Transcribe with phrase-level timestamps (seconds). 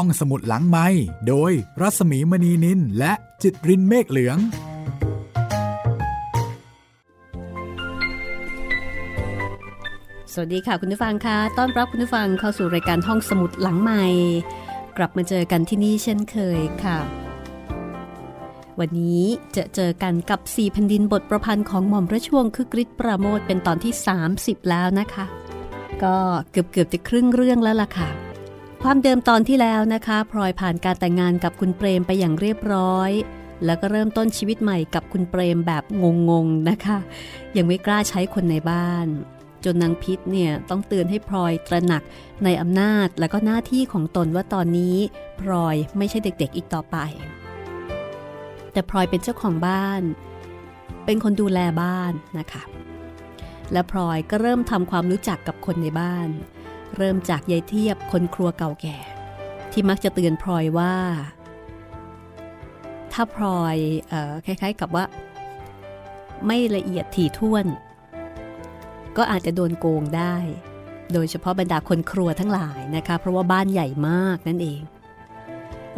[0.00, 0.86] ห้องสมุดหลังไม้
[1.28, 4.38] โดยรัสมีมณีนินและจิตรินเมฆเหลือง
[10.32, 14.04] สวัสดีค่ะคุณผู้ฟังคะต้อนรับคุณผู้ฟังเข้าสู่รายการห้องสมุดหลังใหม่
[14.96, 16.98] กลับมาเจอกันที่นี่เช่นเคยค่ะ
[18.80, 19.22] วันนี้
[19.56, 23.92] จะเจอกันกับสี่แผ่นดินบทประพันธ์ของหม่อมราชวงศ์คือกริชปราโมทเป็นตอนที่
[24.30, 25.24] 30 แล้วนะคะ
[26.02, 26.16] ก็
[26.50, 28.25] เกือบเกือบจะครึ่งเรื่องแล้วล่ะค่ะ
[28.82, 33.10] ความเดิมตอนที่แล้วนะคะพลอยผ่านการแต่งงานกับคุณเปรมไปอย่างเรียบร้อย
[33.64, 35.84] แล้วก็เริ่มต้นชีวิตใหม่กับคุณเปรมแบบ
[36.30, 36.98] งงๆนะคะ
[37.56, 39.06] ยังไม่กล้าใช้คนในบ้าน
[39.64, 42.02] จนนางพิษเนี่ยต้องเตือนให้พลอยตระหนัก
[42.44, 44.96] ในอำนาจและก็หน้าที่ของตนว่าตอนนี้
[45.40, 46.96] พลอยไม่ใช่เด็กๆอีกต่อไป
[48.72, 50.02] แต่พลอยเป็นเจ้าของบ้าน
[51.04, 52.62] เป็นคนดูแลบ้านนะคะ
[53.72, 56.28] และพลอยก็เริ่มทำความรู้จักกับคนในบ้าน
[56.96, 58.98] เริ่มจากยายเทียบคนครัวเก่าแก่
[59.72, 60.94] ที่มักจะเตือนพลอยว่า
[63.12, 63.76] ถ้าพลอย
[64.12, 65.04] ออคล้าย ๆกับว่า
[66.46, 67.66] ไม่ละเอียดถี่ถ้วน
[69.16, 70.36] ก็อาจจะโดนโกงได้
[71.12, 74.80] โดยเฉพาะบรรดาคนครัวทั้งหลายนะคะ เพราะว่าบ้านใหญ่มากนั่นเอง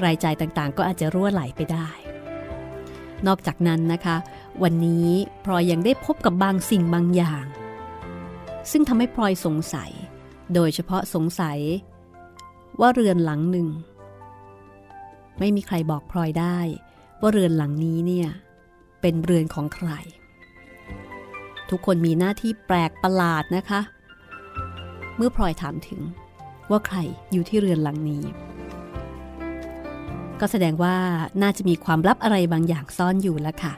[0.05, 1.89] รายจ่ายต่างๆ ก็อาจจะรั่วไหลไปได้
[3.27, 4.17] นอกจากนั้นนะคะ
[4.63, 5.09] วันนี้
[5.45, 7.45] พลอยยังได้พบกับบางสิ่งบางอย่าง
[8.71, 9.93] ซึ่งทำให้พลอยสงสัย
[10.55, 11.59] โดยเฉพาะสงสัย
[12.81, 13.69] ว่าเรือนหลังหนึ่ง
[15.39, 16.59] ไม่มีใครบอกพลอยได้
[17.21, 18.29] ว่าเรือนหลังนี้เนี่ย
[19.01, 19.91] เป็นเรือนของใคร
[21.71, 23.81] ทุกคนมีหน้าที่แปลกประหลาดนะคะ
[25.17, 26.01] เมื่อพลอยถามถึง
[26.71, 26.97] ว่าใคร
[27.33, 28.25] อยู่ที่เรือนหลังนี้
[30.41, 30.97] ก็แสดงว่า
[31.43, 33.73] น่าจะมีความลับอะไรบางอย่างซ่อนอยู่แล้วค่ะ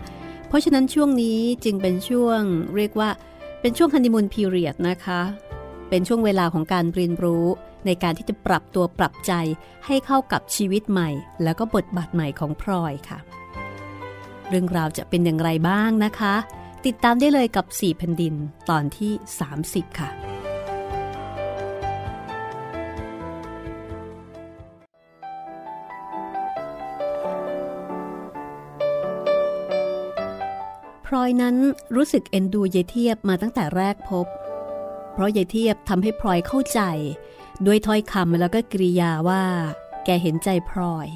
[0.48, 2.41] เพราะฉะนั้นช่วงนี้จึงเป็นช่วง
[2.77, 3.09] เรียกว่า
[3.61, 5.21] เป็นช่วงฮันนีมูนพีเรียดนะคะ
[5.91, 7.46] เป็นช่วงเวลาของการเรียนรู้
[7.86, 9.33] ในการที่จะปรับตัวปรับใจ
[9.86, 11.10] ให้เข้ากับชีวิตใหม่
[11.42, 13.19] แล้วก็บทบาทใหม่ของพลอยค่ะ
[14.48, 16.34] เรื่องราวจะเป็นอย่างไรบ้างนะคะ
[16.86, 18.34] ติดตามได้เลยกับ 4 แผ่นดิน
[18.70, 19.12] ตอนที่
[19.56, 20.11] 30 ค่ะ
[31.06, 31.56] พลอยนั้น
[31.96, 34.27] รู้สึกเอ็นดูยายเทียบมาตั้งแต่แรกพบ
[35.13, 36.81] เพราะยายเทียบทำให้พลอยเข้าใจ
[37.67, 39.45] ด้วยถ้อยคำแล้วก็กริยาว่า
[40.05, 41.09] แกเห็นใจพลอย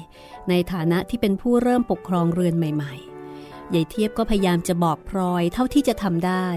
[0.49, 6.47] ในฐานะที่เป็นผู้เริ่มปกครองเรือนใหม่ๆยายเทียบก็พยายามจะบอกพลอยเท่าที่จะทำได้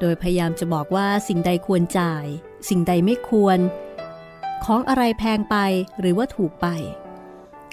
[0.00, 2.24] โดยพยายามจะบอกว่าสิ่งใดควรจ่าย
[2.68, 3.58] สิ่งใดไม่ควร
[4.64, 5.56] ของอะไรแพงไป
[6.00, 6.66] หรือว่าถูกไป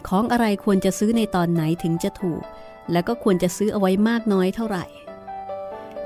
[0.08, 2.44] ของอะไรควรจะซื้อในตอนไหนถึงจะถูก
[2.92, 4.86] แล้วก็ควรจะซื้อเอาไว้มากน้อยเท่าไหร่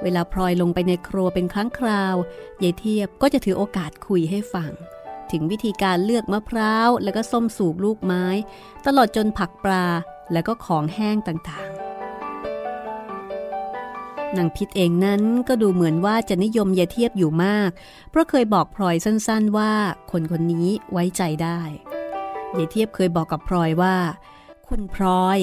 [0.04, 2.16] เวลาพลอยลงไปในครัวเป็นครั้งคราว
[2.64, 4.72] ยายเทียบก็จะถือโอกาสคุยให้ฟัง
[5.32, 8.26] ถึงวิธีการเลือกมะพร้าว แล้วก็ส้มสูบลูกไม้
[8.86, 9.86] ตลอดจนผักปลา
[10.34, 11.92] แล้วก็ของแห้งต่างๆ
[14.38, 17.70] นางพิษเองนั้นก็ดูเหมือนว่าจะนิยมยายเทียบอยู่มาก
[18.10, 19.74] เพราะเคยบอกพลอยสั้นๆว่า
[20.12, 21.62] คนคนนี้ไว้ใจได้
[22.58, 23.96] ยายเทียบเคยบอกกับพลอยว่า
[24.68, 25.40] คุณพลอย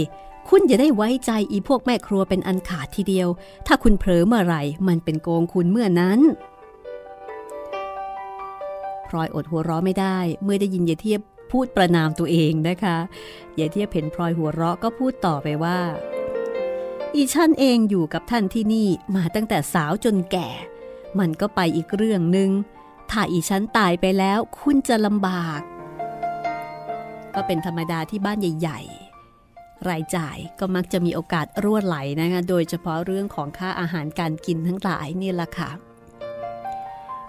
[0.51, 3.29] คุณอย่าได้ไว้ใจอีพวกแม่ครัวเป็นอันขาดทีเดียว
[3.67, 6.21] ถ้าคุณเผลอเมื่อไหร่มันเป็นโกงคุณเมื่อนั้น
[9.09, 11.21] พลอยอดหัวเราะไม่ได้ เมื่อได้ยินยายเทียบ
[11.51, 12.97] พูดประนามตัวเองนะคะ
[13.59, 15.79] ยายเทียบเห็นพลอยหัวเราะก็พูดต่อไปว่า
[17.15, 20.49] อีฉันเองอยู่กับท่านที่นี่มาตั้งแต่สาวจนแก่
[21.19, 22.51] มันก็ไปอีกเรื่องหนึ่ง
[23.11, 25.61] ถ้าอีฉันตายไปแล้วคุณจะลำบาก
[27.35, 29.08] ก็เป็นธรรมดาที่บ้านใหญ่ ๆ
[29.89, 35.71] รายจ่ายก็มักจะมีโอกาสรั่วไหลนะคะ โดยเฉพาะเรื่องของค่าอาหารการกินทั้งหลายนี่แหละค่ะ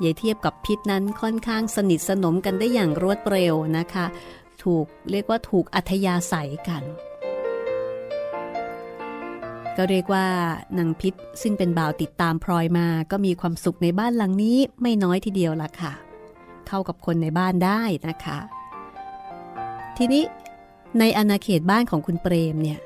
[0.03, 4.05] ยายเทียบกับพิษนั้นค่อนข้างสนิทสนมกันได้อย่างรวดเร็วนะคะ
[4.63, 6.83] ถูกเรียกว่าถูกอัธยาศัยกัน
[9.77, 10.25] ก็เรียกว่า
[10.77, 15.93] นางพิษซึ่งเป็นบ่าวติดตามพลอยมา ก็มีความสุขในบ้านหลังนี้ไม่น้อยทีเดียวล่ะค่ะ
[16.67, 18.39] เข้ากับคนในบ้านได้นะคะ
[19.97, 20.23] ทีนี้
[20.97, 22.79] ในอาณาเขตบ้านของคุณเปรมเนี่ย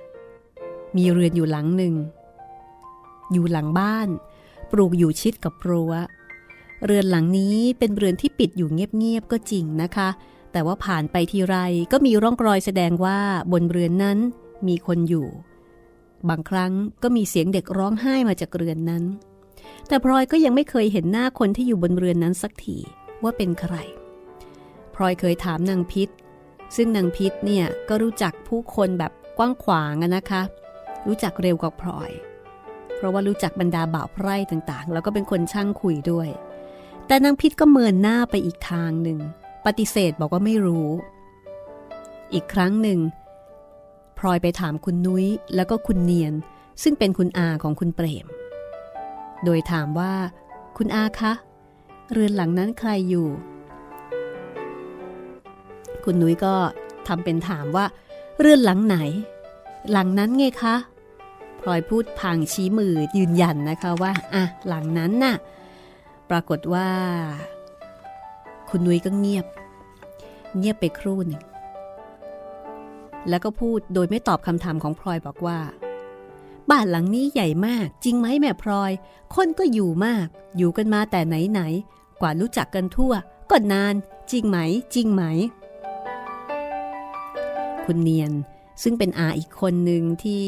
[0.97, 1.95] มีเรือนอยู่หลังหนึ่ง
[3.31, 4.09] อยู่หลังบ้าน
[4.71, 5.93] ปลูกอยู่ชิดกับรั้ว
[6.85, 10.09] เรือนหลังนี้เป็นเรือนที่ปิดอยู่เงียบๆก็จริงนะคะ
[10.51, 11.55] แต่ว่าผ่านไปทีไร
[11.91, 13.19] ก็มีร่องรอยแสดงว่า
[13.51, 14.17] บนเรือนนั้น
[14.67, 15.27] มีคนอยู่
[16.29, 16.73] บางครั้ง
[17.03, 19.03] ก็มีเสียงเด็กร้องไห้มาจากเรือนนั้น
[19.87, 22.77] แต่พลอยก็ยังไม่เคยเห็นหน้าคนที่อยู่บนเรือนนั้นสักที
[23.23, 23.75] ว่าเป็นใคร
[24.95, 26.09] พลอยเคยถามนางพิษ
[26.75, 30.41] ซึ่งนางพิษเนี่ยก็รู้จักผู้คนแบบกว้างขวางนะคะ
[31.07, 32.11] รู้จักเร็วกว่าพลอย
[32.95, 36.29] เพราะว่ารู้จักบรรดาบ่าวไพร่ต่างๆ แล้วก็เป็นคนช่างคุยด้วย
[37.07, 39.19] แต่นางพิษก็เมินหน้าไปอีกทางหนึ่ง
[39.65, 40.89] ปฏิเสธบอกว่าไม่รู้
[42.33, 42.99] อีกครั้งหนึ่ง
[44.17, 46.33] พลอยไปถามคุณนุ้ยแล้วก็คุณเนียน
[46.83, 48.27] ซึ่งเป็นคุณอาของคุณเปรม
[49.43, 50.13] โดยถามว่า
[50.77, 51.33] คุณอาคะ
[52.11, 53.27] เรือนหลังนั้นใครอยู่
[56.03, 56.53] คุณนุ้ยก็
[57.07, 57.85] ทำเป็นถามว่า
[58.39, 58.97] เรือนหลังไหน
[59.91, 60.75] หลังนั้นไงคะ
[61.61, 65.35] พลอยพูดพางชี้มือยืนยันนะคะว่าอะหลังนั้นน่ะ
[66.29, 66.87] ปรากฏว่า
[68.69, 69.45] คุณนุ้ยก็เงียบ
[70.57, 71.43] เงียบไปครู่หนึ่ง
[73.29, 75.59] แล้วก็พูดโดยไม่ตอบคำถามของพลอยบอกว่า
[76.69, 78.91] บ้านหลังนี้ใหญ่มาก จริงไหมแม่พลอย
[79.35, 80.25] คนก็อยู่มาก
[80.57, 81.61] อยู่กันมาแต่ไหนไหน
[82.21, 83.13] กว่ารู้จักกันทั่ว
[83.49, 83.95] ก็นาน
[84.31, 84.57] จริงไหม
[84.95, 85.23] จริงไหม
[87.85, 88.31] คุณเนียน
[88.83, 90.45] ซึ่งเป็นอาอีกคนหนึ่งที่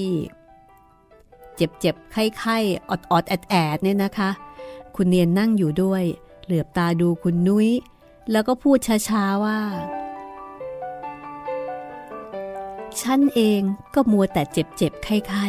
[1.56, 2.58] เจ็บเจ็บไข้ไข้
[2.90, 4.30] อดอดแอดแอดเนี่ยนะคะ
[4.96, 6.04] คุณเนียนนั่งอยู่ด้วย
[6.46, 7.70] เหลือบตาดูคุณนุ้ย
[8.32, 8.78] แล้วก็พูด
[9.10, 9.60] ช้าๆว่า
[13.02, 13.62] ฉันเอง
[13.94, 15.46] ก็มัวแต่เจ็บเจ็บไข้ไข้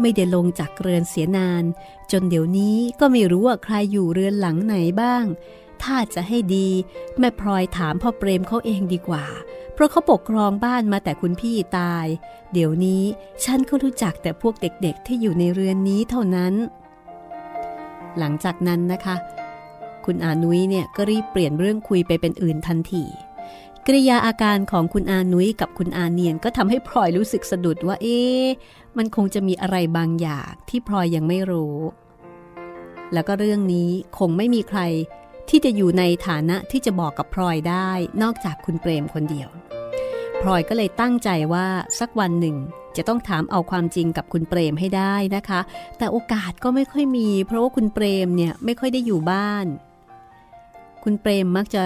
[0.00, 1.64] ไม่ได้ลงจากเรือนเสียนาน
[2.12, 5.24] จนเดี๋ยวนี้ก็ไม่รู้ว่าใครอยู่เรือนหลังไหนบ้าง
[5.82, 6.68] ถ้าจะให้ดี
[7.18, 9.24] แม่พลอยถามพ่อเปรมเขาเองดีกว่า
[9.82, 12.06] ราะเขาปกครองบ้านมาแต่คุณพี่ตาย
[12.52, 13.02] เดี๋ยวนี้
[13.44, 16.54] ฉันก็รู้จักแต่พวกเด็กๆที่อยู่ในเรือนนี้เท่านั้น
[18.18, 19.16] หลังจากนั้นนะคะ
[20.04, 23.04] คุณอานุ้ยเนี่ยก็รีบเปลี่ยนเรื่องคุยไปเป็นอื่นทันที
[23.86, 28.20] กริยาอาการของคุณอานุ้ยกับคุณอาเนียนก็ทำให้พลอยรู้สึกสะดุดว่าเอ๊
[28.96, 31.76] มันคงจะมีอะไรบางอย่างที่พลอยยังไม่รู้
[33.12, 34.80] แล้วก็เรื่องนี้คงไม่มีใคร
[35.54, 37.90] ที่จะอยู่ในฐานะที่จะบอกกับพลอยได้
[38.22, 39.48] นอกจากคุณเปรมคนเดียว
[40.42, 41.66] พลอยก็เลยตั้งใจว่า
[41.98, 42.56] สักวันหนึ่ง
[42.96, 45.60] จะต้องถามเอาความจริงกับคุณเปรมให้ได้นะคะ
[45.98, 49.66] แต่โอกาสก็ไม่ค่อยมี เพราะว่าคุณเปรมเนี่ยไม่ค่อยได้อยู่บ้าน
[51.04, 51.84] คุณเปรมมักจะ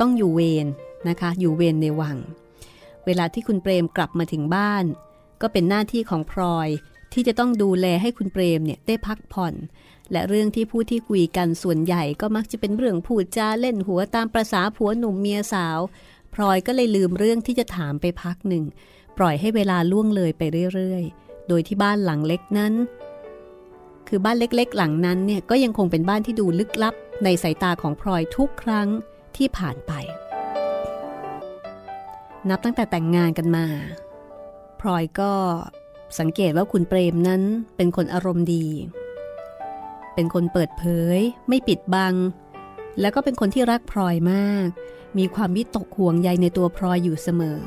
[0.00, 0.66] ต้องอยู่เวร
[1.08, 2.16] นะคะ อยู่เวรในวัง
[3.06, 4.84] เวลาที่คุณเปรมกลับมาถึงบ้าน
[5.40, 6.68] ก็เป็นหน้าที่ของพลอย
[7.12, 9.54] ที่จะต้องดูแลให้คุณเปรมเนี่ยได้พักผ่อน
[10.12, 15.78] และเรื่องที่พูดที่คุยกันส่วนใหญ่ก็มักจะเป็นเรื่องพูดจาเล่นหัวตามประษาผัวหนุ่มเมียสาว
[16.34, 18.64] พลอยก็เลยลืมเรื่องที่จะถามไปพักหนึ่ง
[19.18, 20.42] ปล่อยให้เวลาล่วงเลยไป
[20.74, 22.74] เรื่อยๆ โดยที่บ้านหลังเล็กนั้น
[24.08, 28.88] คือบ้านเล็กๆ หลังนั้นเนี่ยก็ยังคงเป็นบ้านที่ดูลึกลับ ในสายตาของพลอยทุกครั้ง
[29.36, 29.92] ที่ผ่านไป
[32.48, 33.66] นับตั้งแต่แต่งงานกันมา
[34.80, 35.32] พลอยก็
[36.18, 37.42] สังเกตว่าคุณเปรมนั้น
[37.76, 38.66] เป็นคนอารมณ์ดี
[40.14, 40.84] เป็นคนเปิดเผ
[41.16, 41.18] ย
[41.48, 42.14] ไม่ปิดบัง
[43.00, 44.66] แล้วก็เป็นคนที่รักพลอยมาก
[45.18, 47.60] มีความวิตกห่วงใยในตัวพลอยอยู่เสมอ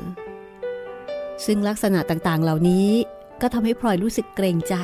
[1.44, 2.90] ซึ่งลักษณะต่างๆ เหล่านี้
[3.40, 4.74] ก็ทำให้พลอยรู้สึกเกรงใจ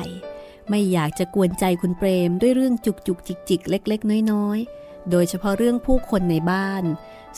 [0.69, 6.83] ไม่อยากจะกวนใจคุณเปรมด้วยเรื่องจุกจุกจิกจิกเล็ก ๆ น้อยๆ โดยเฉพาะเรื่องผู้คนในบ้าน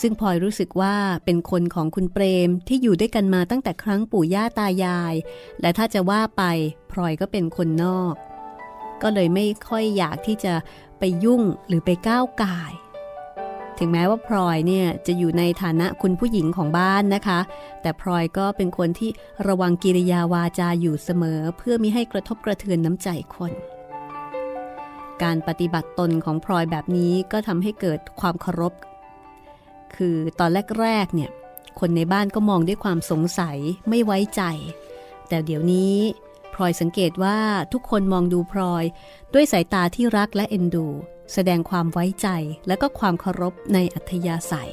[0.02, 0.96] ซึ่งพลอยรู้สึกว่า
[1.26, 5.14] เป็นคนของคุณเปรมที่อยู่ด้วยกันมาตั้งแต่ครั้งปู่ย่าตายาย
[5.62, 6.44] และถ้าจะว่าไป
[6.92, 8.14] พลอยก็เป็นคนนอก
[9.02, 10.54] ก็เลยไม่ค่อยอยากที่จะ
[11.00, 12.74] ไปยุ่งหรือไปก้าวก่าย
[13.80, 17.40] ถึงแม้ว่าพลอยเนี่ยจะอยู่ในฐานะคุณผู้หญิงของบ้านนะคะ
[17.82, 19.10] แต่พลอยก็เป็นคนที่
[19.48, 23.52] ระวังกิริยาวาจาอยู่เสมอ เพื่อมิให้กระทบกระเทือนน้ำใจคน
[25.24, 28.74] การปฏิบัติตนของพลอยแบบนี้ก็ทำให้เกิดความเคารพ
[29.96, 30.50] คือตอน
[30.82, 31.32] แรกๆเนี่ย
[31.80, 33.58] คนในบ้านก็มองด้วยความสงสัย
[33.90, 34.42] ไม่ไว้ใจ
[35.28, 35.96] แต่เดี๋ยวนี้
[36.54, 37.38] พลอยสังเกตว่า
[37.74, 38.84] ทุกคนมองดูพลอย
[39.34, 40.88] ด้วยสายตาที่รักและเอ็นดู
[41.34, 42.28] แสดงความไว้ใจ
[42.68, 44.72] และก็ความเคารพในอัธยาศัย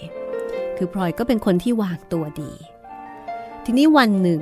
[0.77, 2.53] คือพลอยก็เป็นคนที่วางตัวดี
[3.65, 4.41] ทีนี้วันหนึ่ง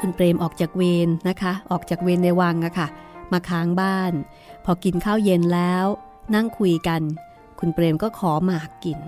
[0.00, 2.88] คุณเปรมออกจากเวรนะคะ ออกจากเวรในวังอะค่ะ
[3.32, 4.12] มาค้างบ้าน
[4.64, 5.86] พอกินข้าวเย็นแล้ว
[6.34, 7.02] นั่งคุยกัน
[7.58, 8.98] คุณเปรมก็ขอหมากกิน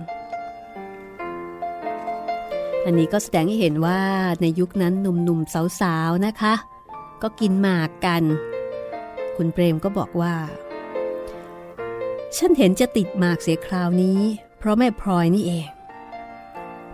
[2.85, 4.01] อันนี้ก็แสดงให้เห็นว่า
[4.41, 6.53] ในยุคนั้นหนุ่มๆสาวๆนะคะ
[7.21, 8.23] ก็กินหมากกัน
[9.37, 10.35] คุณเปรมก็บอกว่า
[12.37, 14.19] ฉันเห็นจะติดหมากเสียคราวนี้
[14.57, 15.67] เพราะแม่พลอยนี่เอง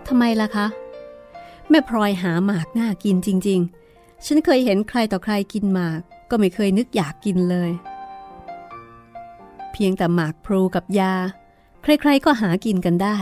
[0.06, 0.66] ทำไมล่ะคะ
[1.70, 3.60] แม่พลอยหาหมากน่ากินจริง
[3.92, 6.00] ๆ ฉันเคยเห็นใครต่อใครกินหมาก
[6.34, 7.70] ก็ไม่เคยนึกอยากกินเลย
[9.72, 11.14] เพียงแต่หมากพลูกับยา
[11.82, 13.18] ใครๆก็หากินกันได้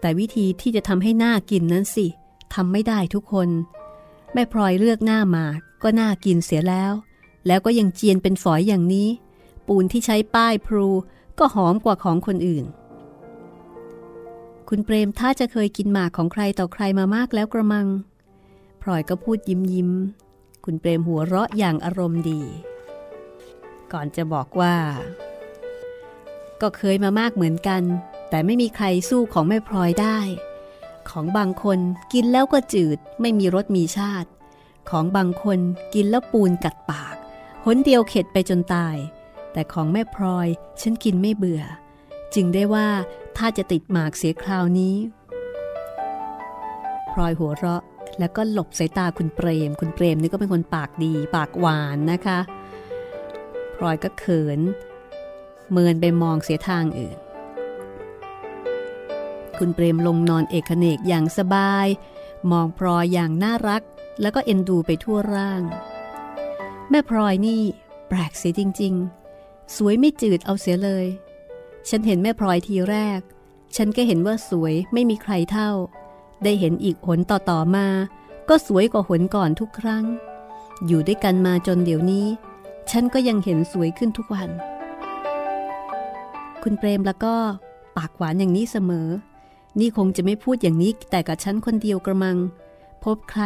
[0.00, 2.06] แต่วิธีที่จะทำให้หน้ากินนั้นสิ
[2.54, 3.48] ทำไม่ได้ทุกคน
[4.32, 6.92] แม่พลอยเลือกหน้าหมากก็น่ากินเสียแล้ว
[7.46, 9.08] แล้วก็ยังเจียนเป็นฝอยอย่างนี้
[9.66, 10.88] ปูนที่ใช้ป้ายพลู
[11.38, 12.64] ก็หอมกว่าของคนอื่น
[14.68, 17.86] คุณเปรมถ้าจะเคยกินหมากของใครต่อใครมามากแล้วกระมัง
[18.82, 19.90] พลอยก็พูดยิ้มยิ้ม
[20.70, 22.42] คุณเปรมหัวเราะอย่างอารมณ์ดี
[23.92, 24.76] ก่อนจะบอกว่า
[26.60, 27.82] ก็เคยมามากเหมือนกัน
[28.30, 30.18] แต่ไม่มีใครสู้ของแม่พลอยได้
[31.10, 31.78] ของบางคน
[32.12, 34.28] กินแล้วก็จืด ไม่มีรสมีชาติ
[34.90, 35.58] ของบางคน
[35.94, 37.14] กินแล้วปูนกัดปาก
[37.64, 38.96] หนเดียวเข็ดไปจนตาย
[39.52, 40.48] แต่ของแม่พลอย
[40.80, 41.62] ฉันกินไม่เบื่อ
[42.34, 42.88] จึงได้ว่า
[43.36, 44.96] ถ้าจะติดหมากเสียคราวนี้
[47.12, 47.82] พลอยหัวเราะ
[48.18, 52.38] แล้วก็หลบสายตาคุณเปรม คุณเปรมนี่ก็เป็นคนปากดี ปากหวานนะคะ
[53.76, 54.60] พลอยก็เขิน
[55.72, 57.18] เมินไปมองเสียทางอื่น
[59.58, 61.86] คุณเปรมลงนอนเอกเนกอย่างสบาย
[62.52, 63.82] มองพลอยอย่างน่ารัก
[64.20, 65.62] แล้วก็เอ็นดูไปทั่วร่าง
[66.90, 67.62] แม่พลอยนี่
[68.08, 68.94] แปลกเสียจริง
[69.34, 71.06] ๆ สวยไม่จืดเอาเสียเลย
[71.88, 73.20] ฉันเห็นแม่พลอยทีแรก
[73.76, 75.70] ฉันก็เห็นว่าสวยไม่มีใครเท่า
[76.44, 77.86] ได้เห็นอีกหนต่อๆมา
[78.48, 80.04] ก็สวยกว่าหนก่อนทุกครั้ง
[80.86, 82.26] อยู่ด้วยกันมาจนเดี๋ยวนี้
[82.90, 84.50] ฉันก็ยังเห็นสวยขึ้นทุกวัน
[86.62, 87.34] คุณเปรมแล้วก็
[87.96, 89.08] ปากหวานอย่างนี้เสมอ
[89.78, 92.36] นี่คงจะไม่พูดอย่างนี้แต่กับฉันคนเดียวกระมัง
[93.04, 93.44] พบใคร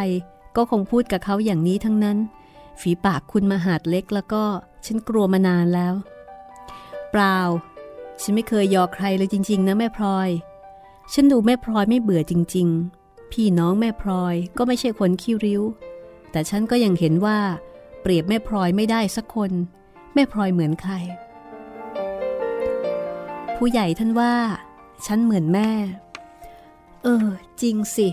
[0.57, 2.19] ก็คงพูดกับเขาอย่างนี้ทั้งนั้น
[2.81, 4.45] ฝีปากคุณมาหาดเล็กแล้วก็
[4.87, 5.95] ฉันกลัวมานานแล้ว
[7.11, 7.39] เปล่า
[8.23, 10.29] ฉันไม่เคยยอใครเลยจริง ๆ นะแม่พลอย
[11.15, 12.69] ฉันดูแม่พลอยไม่เบื่อจริง
[13.01, 15.63] ๆ พี่น้องแม่พลอยก็ไม่ใช่คนขี้ริ้ว
[16.31, 17.39] แต่ฉันก็ยังเห็นว่า
[18.01, 19.53] เปรียบแม่พลอยไม่ได้สักคน
[20.15, 20.93] แม่พลอยเหมือนใคร
[23.57, 24.35] ผู้ใหญ่ท่านว่า
[25.07, 25.71] ฉันเหมือนแม่
[27.03, 27.29] เออ
[27.63, 28.09] จริงสิ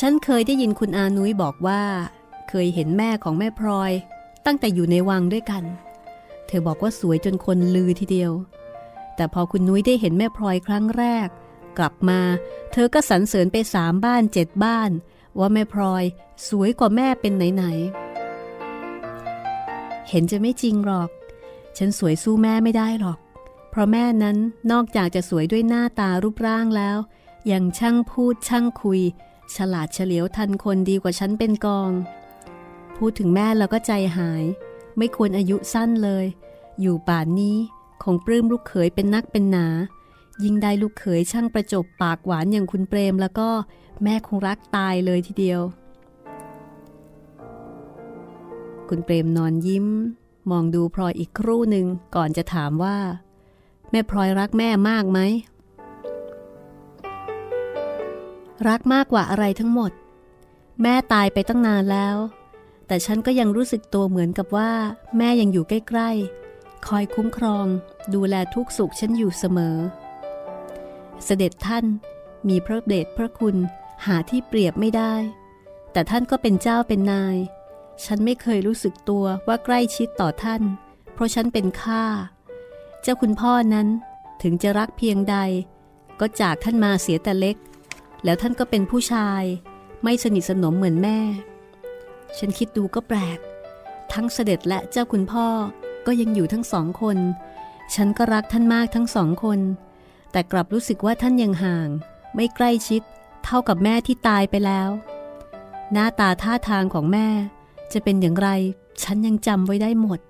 [0.00, 1.82] ฉันเคยได้ยินคุณอานุ้ยบอกว่า
[2.48, 3.92] เคยเห็นแม่ของแม่พลอย
[4.46, 5.64] ตั้งแต่อยู่ในวังด้วยกัน
[6.46, 8.32] เธอบอกว่าสวยจนคนลือทีเดียว
[9.16, 11.28] แต่พอคุณนุ้ยได้เห็นแม่พลอยครั้งแรก
[11.78, 12.20] กลับมา
[12.72, 14.90] เธอก็สรรเสริญไปสามบ้านเจ็ดบ้าน
[15.38, 16.04] ว่าแม่พลอย
[16.48, 21.08] สวยกว่าแม่เป็นไหนๆเห็นจะไม่จริงหรอก
[21.78, 23.18] ฉันสวยสู้แม่ไม่ได้หรอก
[23.70, 24.36] เพราะแม่นั้น
[24.72, 26.98] นอกจากจะสวยด้วยหน้าตารูปร่างแล้ว
[27.50, 29.00] ยังช่างพูดช่างคุย
[29.54, 31.90] ฉลาดเฉลียวทันคนดีกว่าฉันเป็นกอง
[32.96, 34.44] พูดถึงแม่แล้วก็ใจหาย
[34.98, 36.26] ไม่ควรอายุสั้นเลย
[36.80, 37.56] อยู่ป่านนี้
[38.02, 39.66] คงปลื้มลูกเขยเป็นนักเป็นหนา
[40.42, 43.48] ยิ่งได้ลูกเขยช่างประจบปากหวานอย่างคุณเปรม แล้วก็
[44.02, 45.60] แม่คงรักตายเลยทีเดียว
[48.88, 49.86] คุณเปรมนอนยิ้ม
[50.50, 52.98] มองดูพลอยอีกครู่หนึ่งก่อนจะถามว่า
[53.90, 55.18] แม่พลอยรักแม่มากไหม
[58.68, 59.92] รักมากกว่าอะไรทั้งหมด
[60.82, 62.16] แม่ตายไปตั้งนานแล้ว
[62.86, 64.72] แต่ฉันก็ยังรู้สึกตัวเหมือนกับว่า
[65.18, 67.66] แม่ยังอยู่ใกล้ๆคอยคุ้มครอง
[68.14, 69.76] ดูแลทุกสุขฉันอยู่เสมอ
[71.24, 71.84] เสด็จท่าน
[72.48, 73.56] มีพระเดชพระคุณ
[74.06, 75.14] หาที่เปรียบไม่ได้
[75.92, 77.36] แต่ท่านก็เป็นเจ้าเป็นนาย
[78.04, 80.62] ฉันไม่เคยรู้สึกตัวว่าใกล้ชิดต่อท่าน
[81.14, 82.04] เพราะฉันเป็นข้า
[83.02, 83.88] เจ้าคุณพ่อนั้น
[84.42, 85.36] ถึงจะรักเพียงใด
[86.20, 87.56] ก็จากท่านมาเสียแต่เล็ก
[88.24, 89.42] แล้วท่านก็เป็นผู้ชาย
[90.04, 91.18] ไม่สนิทสนมเหมือนแม่
[92.38, 93.38] ฉันคิดดูก็แปลก
[94.12, 95.46] ทั้งเสด็จและเจ้าคุณพ่อ
[96.06, 97.18] ก็ยังอยู่ทั้งสองคน
[97.94, 99.60] ฉันก็รักท่านมากทั้งสองคน
[100.34, 101.88] แต่กลับรู้สึกว่าท่านยังห่าง
[102.34, 103.02] ไม่ใกล้ชิด
[103.44, 104.90] เท่ากับแม่ที่ตายไปแล้ว
[105.92, 107.28] หน้าตาท่าทางของแม่
[107.92, 108.48] จะเป็นอย่างไร
[109.02, 110.20] ฉันยังจำไว้ได้หมด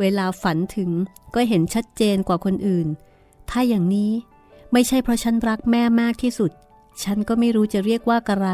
[0.00, 0.90] เวลาฝันถึง
[1.34, 2.86] ก็เห็นชัดเจนกว่าคนอื่น
[3.50, 4.10] ถ้าอย่างนี้
[4.72, 6.50] ไม่ใช่เพราะฉันรักแม่มากที่สุด
[7.02, 8.48] ฉันก็ไม่รู้จะเรียกว่าอะไร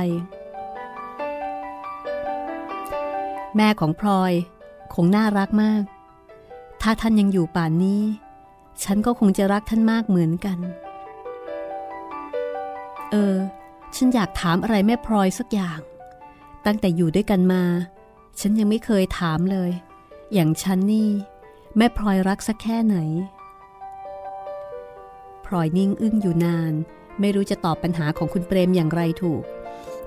[3.56, 4.32] แม่ของพลอย
[4.94, 5.82] คงน่ารักมาก
[6.82, 8.02] ถ้าท่านยังอยู่ป่านนี้
[8.82, 10.58] ฉันก็คงจะรักท่านมากเหมือนกัน
[13.10, 13.36] เออ
[13.96, 15.80] ฉันอยากถามอะไรแม่พลอยสักอย่าง
[16.66, 17.62] ตั้งแต่อยู่ด้วยกันมา
[18.40, 19.70] ฉันยังไม่เคยถามเลย
[20.34, 21.10] อย่างฉันนี่
[21.76, 22.96] แม่พลอยรักสักแค่ไหน
[25.46, 26.72] พลอยนิ่งอึ้งอยู่นาน
[27.20, 29.42] ไม่รู้จะตอบปัญหาของคุณเปรมอย่างไรถูก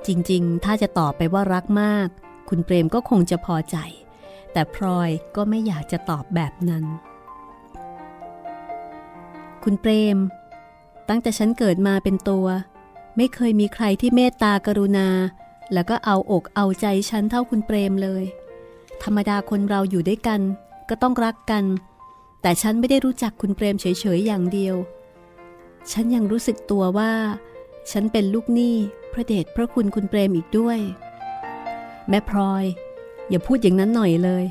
[0.08, 2.08] จริงๆ ถ้าจะตอบไปว่ารักมาก
[2.50, 3.78] คุณเปรมก็คงจะพอใจ
[4.54, 6.86] แต่พลอยก็ไม่อยากจะตอบแบบนั้น
[9.70, 10.18] คุณเปรม
[11.10, 12.48] ตั้งแต่ฉันเกิดมาเป็นตัว
[13.18, 15.08] ไม่เคยมีใครที่เมตตากรุณา
[15.74, 18.24] แล้วก็เอาอกเอาใจฉันเท่าคุณเปรมเลย
[19.04, 20.42] ธรรมดาคนเราอยู่ด้วยกัน
[20.90, 21.66] ก็ต้องรักกัน
[22.42, 23.86] แต่ฉันไม่ได้รู้จักคุณเปรมเฉ
[24.18, 24.76] ยๆอย่างเดียว
[25.92, 27.12] ฉันยังรู้สึกตัวว่า
[27.92, 28.76] ฉันเป็นลูกหนี้
[29.14, 30.80] พระเดชพระคุณคุณเปรมอีกด้วย
[32.10, 32.66] แม่พลอย
[33.30, 34.44] อย่าพูดอย่างนั้นหน่อยเลย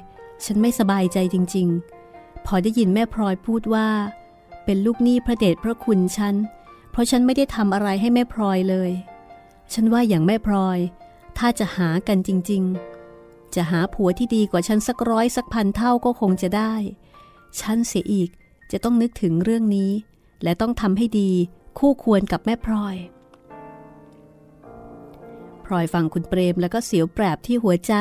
[0.44, 1.68] ฉันไม่สบายใจจริง
[2.06, 3.88] ๆ พอได้ยินแม่พลอยพูดว่า
[4.66, 6.34] เป็นลูกหนี้พระเดชพระคุณฉัน
[6.90, 8.90] เพราะฉันไม่ได้ทำอะไรให้แม่พลอยเลย
[9.72, 10.78] ฉันว่าอย่างแม่พลอย
[11.38, 12.62] ถ้าจะหากันจริง
[13.08, 16.74] ๆ จะหาผัวที่ดีกว่าฉันสักร้อยสักพันเท่าก็คงจะได้
[17.60, 18.30] ฉันเสียอีก
[18.72, 19.90] จะต้องนึกถึงเรื่องนี้
[20.42, 21.30] และต้องทำให้ดี
[21.78, 22.96] คู่ควรกับแม่พลอย
[25.64, 27.94] พลอยฟังคุณเปรมแล้วก็เสียวแปรบที่หัวใจ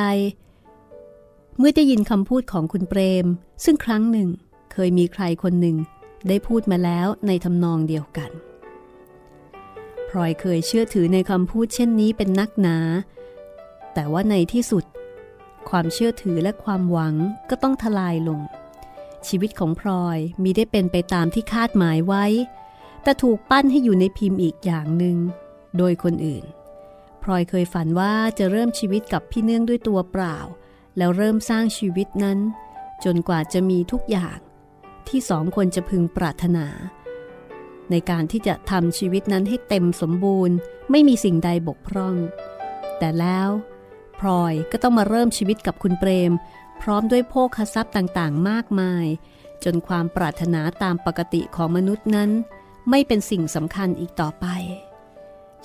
[1.58, 3.26] เมื่อได้ยินคำพูดของคุณเปรม
[3.64, 4.30] ซึ่งครั้งหนึ่ง
[4.72, 5.78] เคยมีใครคนหนึ่ง
[6.28, 8.32] ได้พูดมาแล้วในทำนองเดียวกัน
[10.10, 12.78] พลอยเคยเชื่อถือในคำพูดเช่นนี้เป็นนักหนา
[13.94, 14.84] แต่ว่าในที่สุด
[15.70, 17.16] ความเชื่อถือและความหวัง
[17.50, 18.42] ก็ต้องทลายลง
[19.28, 22.26] ชีวิตของพลอยมีได้เป็นไปตามที่คาดหมายไว้
[23.04, 25.18] แต่ถูกปั้นให้อยู่ในพิมพ์อีกอย่างหนึ่ง
[25.78, 26.44] โดยคนอื่น
[27.24, 30.38] พลอยเคยฝันว่าจะเริ่มชีวิตกับพี่เนื่องด้วยตัวเปล่า
[30.98, 32.40] แล้วเริ่มสร้างชีวิตนั้น
[33.04, 34.38] จนกว่าจะมีทุกอย่าง
[35.12, 36.68] ที่สองคนจะพึงปรารถนา
[37.92, 40.56] ในการที่จะทำชีวิตนั้นให้เต็มสมบูรณ์
[40.92, 42.16] ไม่มีสิ่งใดบกพร่อง
[43.00, 43.50] แต่แล้ว
[44.20, 46.32] พลอยก็ต้องมาเริ่มชีวิตกับคุณเปรม
[46.82, 49.06] พร้อมด้วยโภคทรัพย์ต่างๆ มากมาย
[49.64, 52.30] จนความปรารถนาตามปกติของมนุษย์นั้น
[52.90, 54.46] ไม่เป็นสิ่งสำคัญอีกต่อไป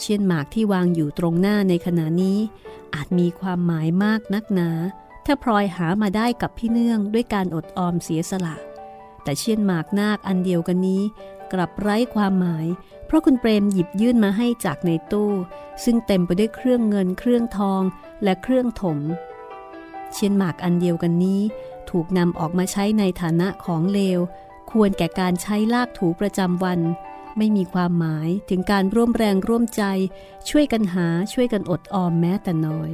[0.02, 2.38] เช่นหมากที่วางอยู่ตรงหน้าในขณะนี้
[2.94, 4.70] อาจมีความหมายมากนักหนา
[5.26, 8.56] ถ้าพลอยหามาได้กับพี่เนื่องด้วยการอดออมเสียสละ
[9.22, 11.02] แต่เช่นหมากนาคอันเดียวกันนี้
[11.52, 12.66] กลับไร้ความหมาย
[13.06, 15.32] เพราะคุณเปรมหยิบยื่นมาให้จากในตู้
[15.84, 17.82] ซึ่งเต็มไปด้วยเครื่องเงินเครื่องทอง
[18.24, 18.98] และเครื่องถม
[20.14, 21.40] เช่นหมากอันเดียวกันนี้
[21.90, 24.20] ถูกนำออกมาใช้ในฐานะของเลว
[24.70, 26.80] ควรแก่การใช้ลากถูประจำวัน
[27.38, 29.82] ไม่มีความหมายถึงการร่วมแรงร่วมใจ
[30.48, 32.90] ช่วยกันหาช่วยกันอดออมแม้แต่น้อย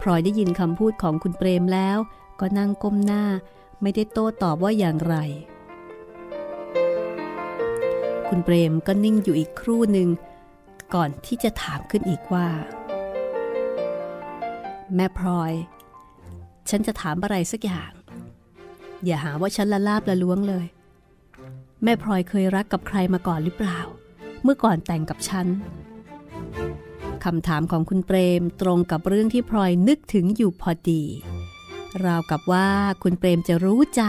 [0.00, 1.98] พลอยได้ยินคำพูดของคุณเปรมแล้ว
[2.40, 3.24] ก็นั่งก้มหน้า
[3.82, 5.16] ไม่ได้โต้ตอบว่าอย่างไร
[8.28, 10.08] คุณเปรมก็นิ่งอยู่อีกครู่หนึ่ง
[10.94, 12.48] ก่อนที่จะถามขึ้นอีกว่า
[14.94, 15.52] แม่พลอย
[16.70, 17.92] ฉันจะถามอะไรสักอย่าง
[19.04, 20.66] อย่าหาว่าฉันละลาบละล้วงเลย
[21.84, 23.78] แม่พลอยเคยรักกับใครมาก่อนหรือเปล่า
[24.42, 25.46] เมื่อก่อนแต่งกับฉัน
[27.24, 31.02] คำถามของคุณเปรมตรงกับเรื่องที่พลอยนึกถึงอยู่พอดี
[32.06, 32.68] ราวกับว่า
[33.02, 34.02] คุณเปรมจะรู้ใจ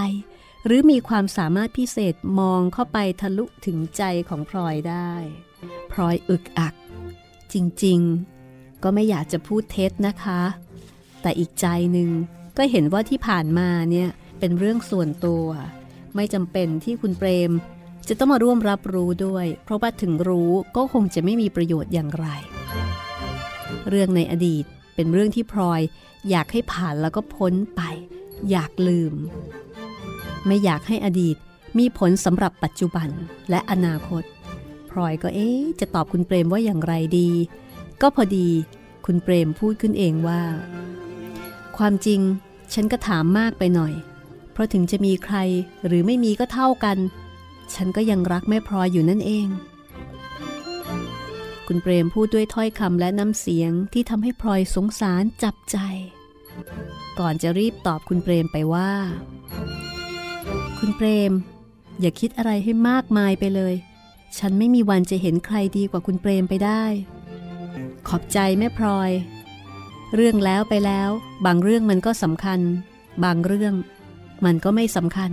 [0.66, 5.12] หรือมีความสามารถพิเศษมองเข้าไปทะลุถึงใจของพลอยได้
[5.92, 6.74] พลอยอึกอัก
[7.54, 10.42] จริงๆ ก็ไม่อยากจะพูดเท็จนะคะ
[11.22, 12.10] แต่อีกใจหนึ่ง
[12.58, 15.46] ก็เห็นว่าที่ผ่านมาเนี่ยเป็นเรื่องส่วนตัว
[16.16, 17.52] ไม่จำเป็นที่คุณเปรม
[18.08, 22.28] จะต้องมาร่วมรับรู้ด้วย เพราะว่าถึงรู้ก็คงจะไม่มีประโยชน์อย่างไร
[23.90, 24.66] เรื่องในอดีต
[24.96, 25.82] เป็นเรื่องที่พลอย
[26.30, 27.82] อยากให้ผ่านแล้วก็พ้นไป
[28.52, 29.14] อยากลืม
[30.46, 31.36] ไม่อยากให้อดีต
[31.78, 33.10] มีผลสำหรับปัจจุบัน
[33.50, 34.24] และอนาคต
[34.90, 37.30] พลอยก็เอ๊ะจะตอบคุณเปรมว่าอย่างไรดี
[38.02, 38.48] ก็พอดี
[39.06, 40.42] คุณเปรมพูดขึ้นเองว่า
[41.78, 42.20] ความจริง
[42.74, 43.94] ฉันก็ถามมากไปหน่อย
[44.52, 45.38] เพราะถึงจะมีใคร
[45.86, 46.98] หรือไม่มีก็เท่ากัน
[47.76, 49.48] ฉันก็ยังรักแม่พลอยอยู่นั่นเอง
[51.74, 55.78] คุณเปรมพูดด้วยถ้อยคำและน้ำเสียงที่ทำให้พลอยสงสารจับใจ
[57.20, 58.92] ก่อนจะรีบตอบคุณเปรมไปว่า
[60.80, 61.32] คุณเปรม
[62.02, 63.74] อย่าคิดอะไรให้มากมายไปเลย
[64.38, 66.84] ฉันไม่มีวันจะเห็นใครดีกว่าคุณเปรมไปได้
[68.08, 69.12] ขอบใจแม่พลอย
[70.16, 71.10] เรื่องแล้วไปแล้ว
[71.46, 72.60] บางเรื่องมันก็สำคัญ
[73.24, 73.74] บางเรื่อง
[74.46, 75.32] มันก็ไม่สำคัญ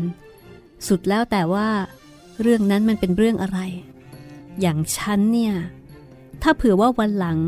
[0.88, 1.68] สุดแล้วแต่ว่า
[2.40, 3.58] เรื่องนั้นมันเป็นเรื่องอะไร
[4.60, 5.54] อย่างฉันเนี่ย
[6.42, 7.38] ถ้าเผื่อว่าวันหลัง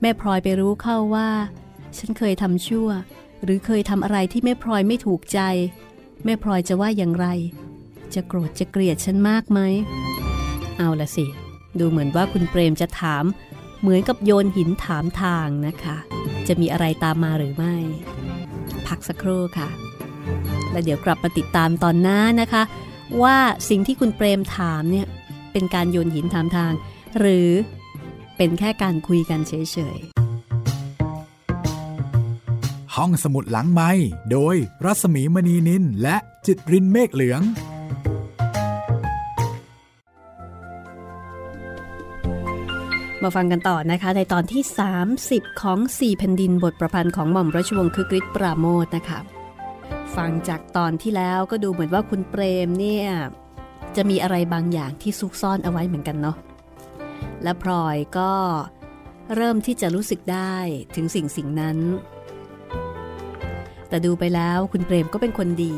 [0.00, 1.30] แม่พลอยไปรู้เข้าว่า
[1.98, 2.88] ฉันเคยทำชั่ว
[3.44, 5.40] หรือเคยทำอะไรที่แม่พลอยไม่ถูกใจ
[6.24, 7.26] แม่พลอยจะว่าอย่างไร
[8.14, 9.60] จะโกรธจะเกลียดฉันมากไหม
[10.78, 11.26] เอาละสิ
[11.78, 13.24] ดูเหมือนว่าคุณเปรมจะถาม
[13.80, 15.96] เหมือนกับโยนหินถามทางนะคะ
[16.48, 17.74] จะมีอะไรตามมาหรือไม่
[18.86, 19.68] พักสักครู่ค่ะ
[20.70, 22.62] แล้วเดี๋ยวกลับมาติดตามตอนหน้านะคะ
[23.22, 23.36] ว่า
[23.68, 25.06] สิ่งที่คุณเปรมถามเนี่ย
[25.52, 26.72] เป็นการโยนหินถามทาง
[27.18, 27.50] หรือ
[28.42, 29.52] เป็นแค่การคุยกันเฉ
[29.96, 33.90] ยๆ ห้องสมุดหลังไม้
[34.32, 37.40] โดยรัสมีมณีนินและจิตรินเมฆเหลือง
[43.22, 44.62] มาฟังกันต่อนะคะ ในตอนที่
[45.12, 49.18] 30 ของ 4 แผ่นดินบทประพันธ์ของหม่อมราชวงศ์คึกฤทธิ์ปราโมทนะคะ
[50.16, 53.06] ฟังจากตอนที่แล้วก็ดูเหมือนว่าคุณเปรมเนี่ย
[53.96, 56.38] จะมีอะไรบางอย่างที่ซุกซ่อนเอาไว้เหมือนกันเนาะ
[57.42, 58.32] และพลอยก็
[59.36, 60.56] เริ่มที่จะรู้สึกได้
[60.96, 61.78] ถึงสิ่งสิ่งนั้น
[63.88, 65.76] แต่ดูไปแล้วคุณเปรมก็เป็นคนดี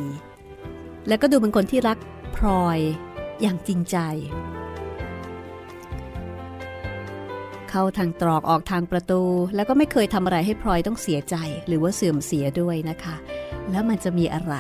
[1.08, 1.98] และก็ดูเป็นคนที่รัก
[2.36, 2.78] พลอย
[3.42, 3.96] อย่างจริงใจ
[7.68, 9.22] เข้าทางตรอกออกทางประตู
[9.54, 13.16] แล้วก็ไม่เคยทำอะไรให้พลอยต้องเสียใจ หรือว่าเสื่อมเสียด้วยนะคะ
[13.70, 14.54] แล้วมันจะมีอะไร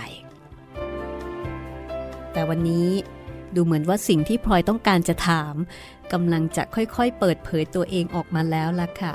[2.32, 2.88] แต่วันนี้
[3.54, 5.54] ดูเหมือนว่าสิ่งที่พลอยต้องการจะถาม
[6.12, 9.14] กำลังจะค่อยๆ เปิดเผยตัวเองออกมาแล้วล่ะค่ะ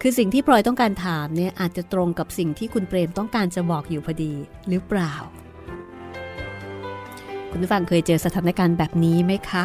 [0.00, 4.32] คือสิ่งที่พลอยต้องการถามเนี่ยอาจจะตรงกับสิ่งที่คุณเปรมต้องการจะบอกอยู่พอดี
[4.68, 5.12] หรือเปล่า
[7.50, 9.64] คุณผู้ฟังเคยเจอสถานการณ์แบบนี้ไหมคะ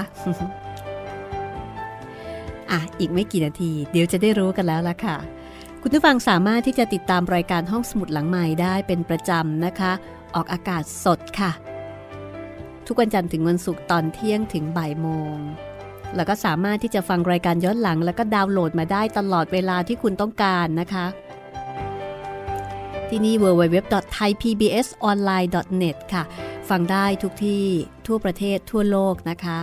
[2.71, 5.15] อะอีกไม่กี่นาที เดี๋ยวจะได้รู้กันแล้วล่ะค่ะ
[5.81, 9.91] คุณผู้ฟังสามารถที่จะติดตามรายการห้องสมุดหลังใหม่ได้เป็นประจำนะคะ
[10.35, 11.51] ออกอากาศสดค่ะ
[12.87, 15.37] ทุกวันจันทร์ถึงวันศุกร์ตอนเที่ยงถึงบ่ายโมง
[16.15, 21.05] แล้วก็สามารถที่จะฟังรายการย้อนหลัง แล้วก็ดาวน์โหลดมาได้ตลอดเวลาที่คุณต้องการนะคะ
[23.09, 26.23] ที่นี่ www.thaipbsonline.net ค่ะ
[26.69, 27.65] ฟังได้ทุกที่
[28.07, 29.59] ทั่วประเทศทั่วโลกนะคะ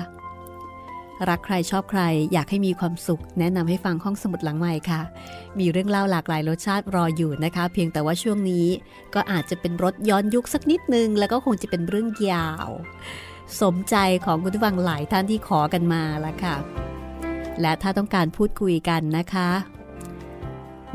[1.29, 5.01] รักใครชอบใครอยากให้มีความสุข แนะนำให้ฟังห้องสมุดหลังใหม่ค่ะ
[5.59, 8.67] มีเรื่องเล่าหลากหลายรสชาติรออยู่นะคะ เพียงแต่ว่าช่วงนี้
[9.15, 12.69] ก็อาจจะเป็นรถย้อนยุคสักนิดนึง แล้วก็คงจะเป็นเรื่องยาว
[13.63, 16.57] สมใจของคุณผู้ฟังหลายท่านที่ขอกันมาละค่ะ
[17.61, 19.51] และถ้าต้องการพูดคุยกันนะคะ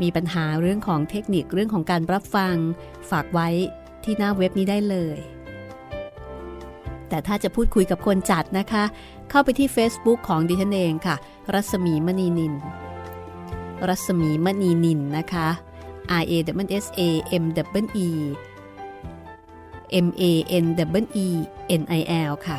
[0.02, 2.54] มีปัญหาเรื่องของเทคนิคเรื่องของการรับฟัง
[3.10, 3.48] ฝากไว้
[4.04, 5.18] ที่หน้าเว็บนี้ได้เลย
[7.08, 8.84] แต่ถ้าจะพูดคุยกับคนจัดนะคะ
[9.30, 11.16] เข้าไปที่ Facebook ของดิฉันเองค่ะ
[11.54, 12.54] รัศมีมณีนิน
[13.88, 15.48] รัศมีมณีนินนะคะ
[16.20, 16.32] R A
[16.64, 17.00] W S A
[17.42, 17.44] M
[17.82, 18.08] W E
[20.06, 20.22] M A
[20.62, 20.66] N
[21.02, 21.28] W E
[21.80, 22.58] N I L ค่ะ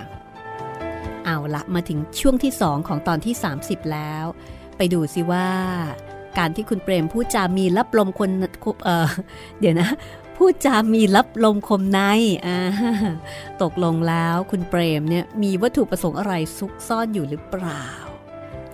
[1.26, 4.26] เอาละมาถึงช่วงที่ 2 ของตอนที่ 30 แล้ว
[4.78, 5.47] ไปดูสิว่า
[6.38, 8.30] การที่คุณเปรมพูดจามีรับลมคน
[8.86, 9.89] เเดี๋ยวนะ
[10.38, 11.99] พูดจามีรับลมคมใน
[13.62, 17.86] ตกลงแล้วคุณเปรมเนี่ยมีวัตถุประสงค์อะไรซุกซ่อนอยู่หรือเปล่า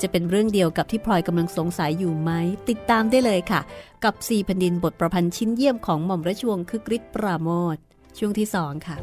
[0.02, 2.32] จะเป็นเรื่องเดียวกับที่พลอยกำลังสงสัยอยู่ไหม
[2.70, 3.62] ติดตามได้เลยค่ะ
[4.04, 7.78] กับสีแผ่นดินบทประพันธ์ชิ้นเยี่ยมของหม่อมราชวงศ์คึกฤทธิ์ปราโมท
[8.18, 8.98] ช่วงที่สองค่ะ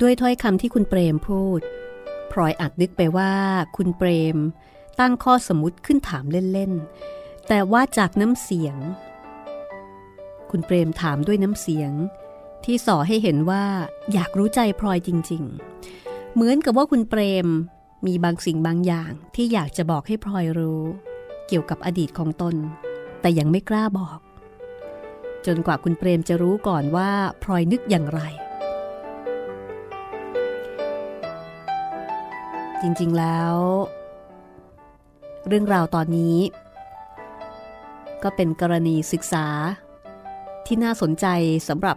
[0.00, 1.60] ด้วยถ้อยคำที่คุณเปรมพูด
[2.32, 3.32] พลอยอาจนึกไปว่า
[3.76, 4.36] คุณเปรม
[5.00, 8.76] ตั้งข้อสมมติขึ้นถามเล่นๆ แต่ว่าจากน้ำเสียง
[10.50, 11.92] คุณเปรมถามด้วยน้ำเสียง
[12.64, 13.64] ที่ส่อให้เห็นว่า
[14.12, 15.42] อยากรู้ใจพลอยจริง
[15.90, 17.48] ๆ เหมือนกับว่าคุณเปรม
[18.06, 20.82] มีบางสิ่งบางอย่างที่อยากจะบอกให้พลอยรู้
[21.48, 22.54] เกี่ยวกับอดีตของตน
[23.20, 24.18] แต่ยังไม่กล้าบอก
[25.46, 27.10] จนกว่าคุณเปรมจะรู้ก่อนว่า
[27.42, 28.22] พลอยนึกอย่างไร
[32.82, 33.54] จริงๆแล้ว
[35.48, 36.36] เรื่องราวตอนนี้
[38.22, 39.46] ก็เป็นกรณีศึกษา
[40.66, 41.26] ที่น่าสนใจ
[41.68, 41.96] สำหรับ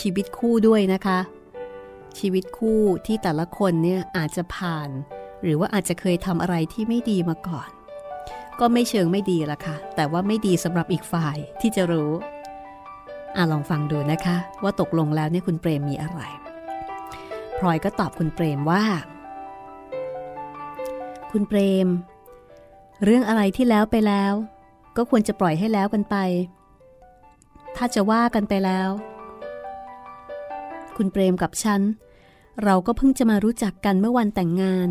[0.00, 1.18] ชีวิตคู่ด้วยนะคะ
[2.18, 4.88] ชีวิตคู่ที่แต่ละคนเนี่ยอาจจะผ่าน
[5.42, 7.68] หรือว่าอาจจะเคยทำอะไรที่ไม่ดีมาก่อน
[8.60, 12.10] ก็ไม่เชิงไม่ดีละค่ะ แต่ว่าไม่ดีสำหรับอีกฝ่ายที่จะรู้
[13.36, 16.20] อ่าลองฟังดูนะคะ ว่าตกลงแล้วเนี่ยคุณเปรมมีอะไร
[17.58, 18.82] พลอยก็ตอบคุณเปรมว่า
[21.32, 21.88] คุณเปรม
[23.04, 24.32] เรื่องอะไรที่แล้วไปแล้ว
[24.96, 26.16] ก็ควรจะปล่อยให้แล้วกันไป
[27.76, 28.88] ถ้าจะว่ากันไปแล้ว
[30.96, 31.80] คุณเปรมกับฉัน
[32.64, 34.90] เราก็เพิ่งจะมารู้จักกันเมื่อวันแต่งงาน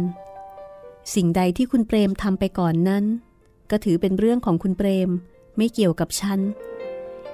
[1.16, 3.06] สิ่งใดที่คุณเปรมทำไปก่อนนั้น
[3.72, 5.10] ก็ถือเป็นเรื่องของคุณเปรม
[5.58, 6.40] ไม่เกี่ยวกับฉัน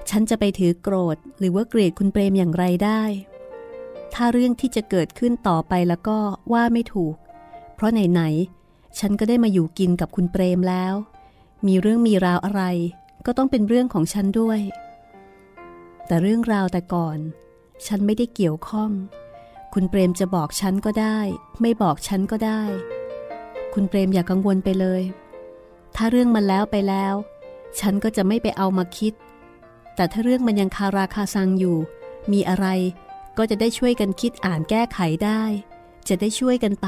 [0.10, 3.04] ฉันจะไปถือโกรธหรือว่าเกลียดคุณเปรมอย่างไรได้
[4.14, 6.18] ถ้าเรื่องที่จะเกิดขึ้นต่อไปแล้วก็
[6.54, 7.16] ว่าไม่ถูก
[7.76, 8.63] เพราะไหนๆ
[9.00, 10.94] ฉันก็ได้มาอยู่กินกับคุณเปรมแล้ว
[11.68, 12.64] มีเรื่องมีราวอะไร
[13.26, 14.60] ก็ต้องเป็นเรื่องของฉันด้วย
[16.08, 17.18] แต่เรื่องราวแต่ก่อน
[17.88, 18.92] ฉันไม่ได้เกี่ยวข้อง
[19.74, 21.20] คุณเปรมจะบอกฉันก็ได้
[21.62, 22.62] ไม่บอกฉันก็ได้
[23.74, 25.04] คุณเปรมอย่ากกังวลไปเลย
[25.96, 27.16] ถ้าเรื่องมันแล้วไปแล้ว
[27.80, 29.14] ฉันก็จะไม่ไปเอามาคิด
[29.96, 31.78] แต่ถ้าเรื่องมันยังคาราคาซังอยู่
[32.32, 32.68] มีอะไร
[33.38, 35.44] ก็จะได้ช่วยกันคิดอ่านแก้ไขได้
[36.08, 36.88] จะได้ช่วยกันไป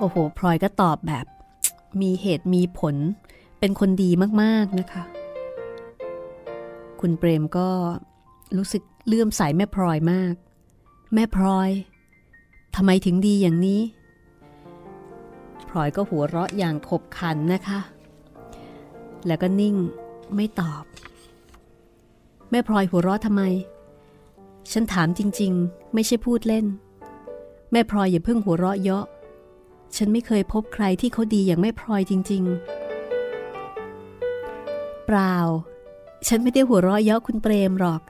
[0.00, 1.26] โอ้โหพลอยก็ตอบแบบ
[2.00, 2.96] มีเหตุมีผล
[3.58, 4.10] เป็นคนดี
[4.42, 5.02] มากๆนะคะ
[7.00, 7.68] คุณเปรมก็
[8.56, 10.34] รู้สึกเลื่อมใสแม่พลอยมาก
[11.14, 11.70] แม่พลอย
[12.76, 13.80] ทำไมถึงดีอย่างนี้
[15.68, 17.80] พลอยก็หัวเราะอย่างขบขันนะคะ
[19.26, 19.76] แล้วก็นิ่ง
[20.34, 20.84] ไม่ตอบ
[22.50, 23.42] แม่พลอยหัวเราะทำไม
[24.72, 26.66] ฉันถามจริง ๆ ไม่ใช่พูดเล่น
[27.72, 29.04] แม่พลอยอย่าเพิ่งหัวเราะเยาะ
[29.96, 32.42] ฉันไม่เคยพบใครที่เขาดีอย่างแม่พลอยจริง
[33.70, 35.36] ๆ เปล่า
[36.28, 38.00] ฉันไม่ได้หัวเราะเยาะคุณเปรมหรอก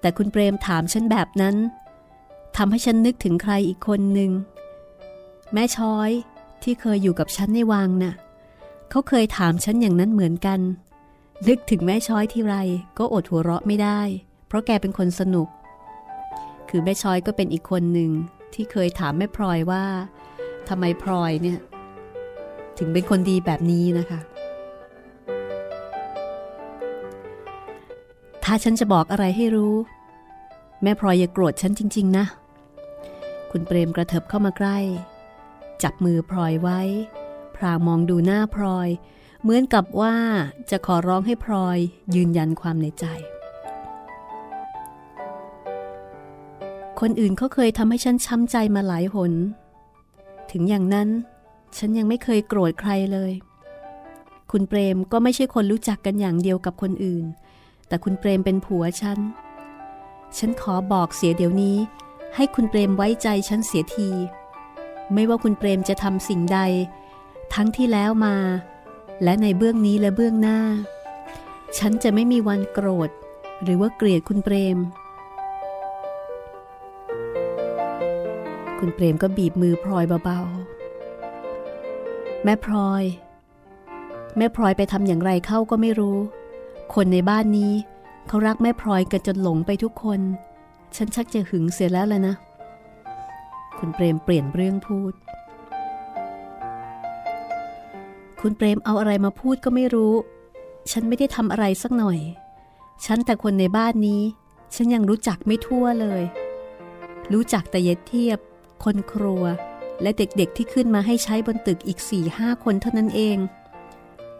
[0.00, 1.56] แต่คุณเปรมถามฉันแบบนั้น
[2.56, 4.30] ทำให้ฉันนึกถึงใครอีกคนหนึ่ง
[5.54, 6.10] แม่ช้อย
[6.62, 8.14] ที่เคยอยู่กับฉันในวังนะ่ะ
[8.90, 10.60] เขาเคยถามฉันอย่างนั้นเหมือนกัน
[11.48, 12.56] นึกถึงแม่ช้อยที่ไร
[12.98, 14.00] ก็อดหัวเราะไม่ได้
[14.46, 15.48] เพราะแกเป็นคนสนุก
[16.68, 18.10] คือแม่ช้อยก็เป็นอีกคนหนึ่ง
[18.54, 19.84] ที่เคยถามแม่พลอยว่า
[20.68, 21.58] ทำไมพลอยเนี่ย
[22.78, 24.20] ถึงเป็นคนดีแบบนี้นะคะ
[28.44, 29.74] ถ้าฉันจะบอกอะไรให้รู้
[30.82, 32.24] แม่พลอยอย่าโกรธฉันจริง ๆ นะ
[33.50, 34.78] คุณเปรมกระเถิบเข้ามาใกล้
[35.82, 36.80] จับมือพลอยไว้
[37.56, 38.88] พรางมองดูหน้าพลอย
[39.42, 40.14] เหมือนกับว่า
[40.70, 41.78] จะขอร้องให้พลอย
[42.14, 43.06] ยืนยันความในใจ
[47.00, 49.32] คนอื่นเขาเคยทำให้ฉันช้ำใจมาหลายหน
[50.50, 51.08] ถึงอย่างนั้น
[51.76, 53.32] ฉันยังไม่เคยโกรธใครเลย
[54.50, 57.24] คุณเปรมก็ไม่ใช่คนรู้จักกันอย่างเดียวกับคนอื่น
[57.88, 59.18] แต่คุณเปรมเป็นผัวฉัน
[60.38, 61.76] ฉันขอบอกเสียเดี๋ยวนี้
[62.36, 64.08] ให้คุณเปรมไว้ใจฉันเสียที
[65.14, 66.58] ไม่ว่าคุณเปรมจะทำสิ่งใด
[67.54, 68.36] ทั้งที่แล้วมา
[69.22, 70.60] และในเบื้องนี้และเบื้องหน้า
[71.78, 73.10] ฉันจะไม่มีวันโกรธ
[73.62, 74.78] หรือว่าเกลียดคุณเปรม
[78.78, 83.04] คุณเปรมก็บีบมือพลอยเบาๆ แม่พลอย
[84.36, 86.18] แม่พลอยไปทำอย่างไรเข้าก็ไม่รู้
[86.94, 87.72] คนในบ้านนี้
[88.28, 90.20] เขารักแม่พลอยกันจนหลงไปทุกคน
[90.96, 92.34] ฉันชักจะหึงเสียแล้วละนะ
[93.78, 95.12] คุณเปรมเปลี่ยนเรื่องพูด
[98.40, 100.14] คุณเปรมเอาอะไรมาพูดก็ไม่รู้
[100.90, 102.18] ฉันไม่ได้ทำอะไรสักหน่อย
[103.04, 104.22] ฉันแต่คนในบ้านนี้
[104.74, 106.22] ฉันยังรู้จักไม่ทั่วเลย
[107.32, 108.38] รู้จักแต่เย็ดเทียบ
[108.84, 109.44] คนครัว
[110.02, 113.38] และเด็กๆที่ขึ้นมาให้ใช้บนตึกอีกสี่ห้าคนเท่านั้นเอง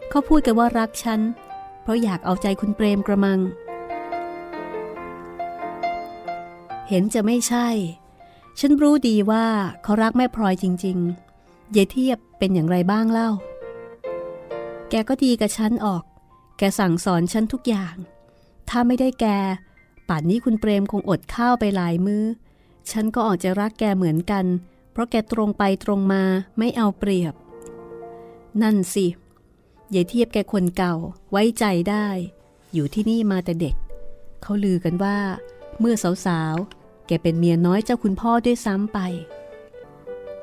[0.09, 1.21] เขาพูดกันว่ารักฉัน
[1.81, 3.39] เพราะอยากเอาใจคุณเปรมกระมัง
[6.89, 7.67] เห็นจะไม่ใช่
[8.59, 9.45] ฉันรู้ดีว่า
[9.83, 10.97] เขารักแม่พลอยจริง
[11.35, 13.29] ๆ เยเทียบเป็นอย่างไรบ้างเล่า
[14.89, 16.03] แกก็ดีกับฉันออก
[16.57, 17.95] แกสั่งสอนฉันทุกอย่าง
[18.69, 19.25] ถ้าไม่ได้แก
[20.07, 22.23] ป่านนี้คุณเปรมคงอดข้าวไปหลายมือ้อ
[22.91, 24.45] ฉันก็ออกจะรักแกเหมือนกัน
[24.91, 26.23] เพราะแกตรงไปตรงมา
[26.57, 27.33] ไม่เอาเปรียบ
[28.61, 29.05] นั่นสิ
[29.93, 30.95] ยายเทียบแกคนเก่า
[31.31, 32.07] ไว้ใจได้
[32.73, 33.75] อยู่ที่นี่มาแต่เด็ก
[34.41, 35.17] เขาลือกันว่า
[35.79, 35.95] เมื่อ
[36.25, 38.99] สาวๆ แกเป็นเมียน้อยเจ้าคุณพ่อด้วยซ้ำไป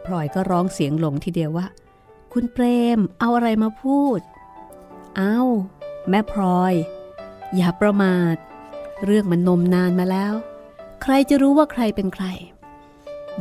[0.04, 1.66] พลอยก็ร้องเสียงหลงทีเดียวว่า
[2.32, 2.64] คุณเปร
[2.96, 4.20] มเอาอะไรมาพูด
[5.16, 5.36] เอา
[6.08, 6.74] แม่พลอย
[7.56, 8.36] อย่าประมาท
[9.04, 10.34] เรื่องมันนมนานมาแล้ว
[11.02, 12.26] ใครจะรู้ว่าใครเป็นใคร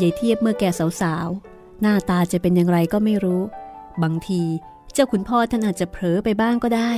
[0.02, 0.64] ยายเทียบเมื่อแก
[1.02, 3.42] สาวๆ หน้าตาจะเป็นอย่างไรก็ไม่รู้
[4.04, 4.44] บางที
[4.94, 6.92] เจ้าคุณพ่อท่านอาจจะเผลอไปบ้างก็ได้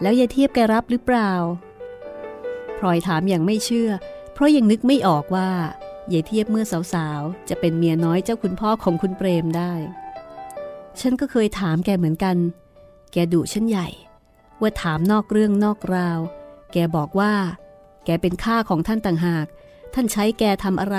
[0.00, 1.32] แล้วยายเทียบแกรับหรือเปล่า
[2.78, 3.90] พลอยถามอย่างไม่เชื่อ
[4.32, 5.50] เพราะยังนึกไม่ออกว่า
[6.12, 9.72] ยายเทียบเมื่อสาวๆ จะเป็นเมียน้อยเจ้าคุณพ่อของคุณเปรมได้
[11.00, 12.36] ฉันก็เคยถามแกเหมือนกัน
[13.12, 13.88] แกดุฉันใหญ่
[14.60, 16.18] ว่าถามนอกเรื่องนอกราว
[16.72, 17.34] แกบอกว่า
[18.06, 19.46] แกเป็นข้าของท่านต่างหาก
[19.94, 20.98] ท่านใช้แกทำอะไร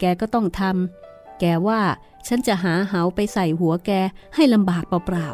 [0.00, 1.80] แกก็ต้องทำ แกว่า
[2.26, 3.90] ฉันจะหาเหาไปใส่หัวแก
[4.34, 5.26] ให้ลำบากเปล่า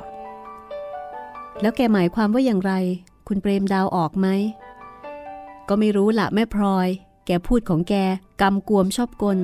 [0.79, 2.73] ๆ แล้วแกหมายความว่าอย่างไร
[3.29, 4.27] คุณเปรมดาวออกไหม
[5.69, 6.89] ก็ไม่รู้ละแม่พลอย
[7.27, 7.95] แกพูดของแก
[8.41, 9.39] กำกวมชอบกล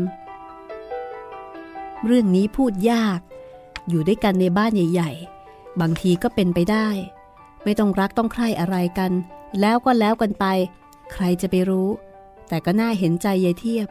[2.04, 3.20] เรื่องนี้พูดยาก
[3.88, 5.10] อยู่ด้วยกันในบ้านใหญ่
[5.46, 6.88] ๆ บางทีก็เป็นไปได้
[7.64, 9.12] ไม่ต้องรักต้องใคร่อะไรกัน
[9.60, 10.44] แล้วก็แล้วกันไป
[11.12, 11.88] ใครจะไปรู้
[12.48, 13.88] แต่ก็น่าเห็นใจยายเทียบ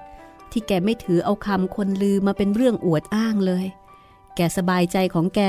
[0.51, 3.65] ที่แกไม่ถือเอาคำคนลือมาเป็นเรื่องอวดอ้างเลย
[4.36, 5.41] แกสบายใจของแก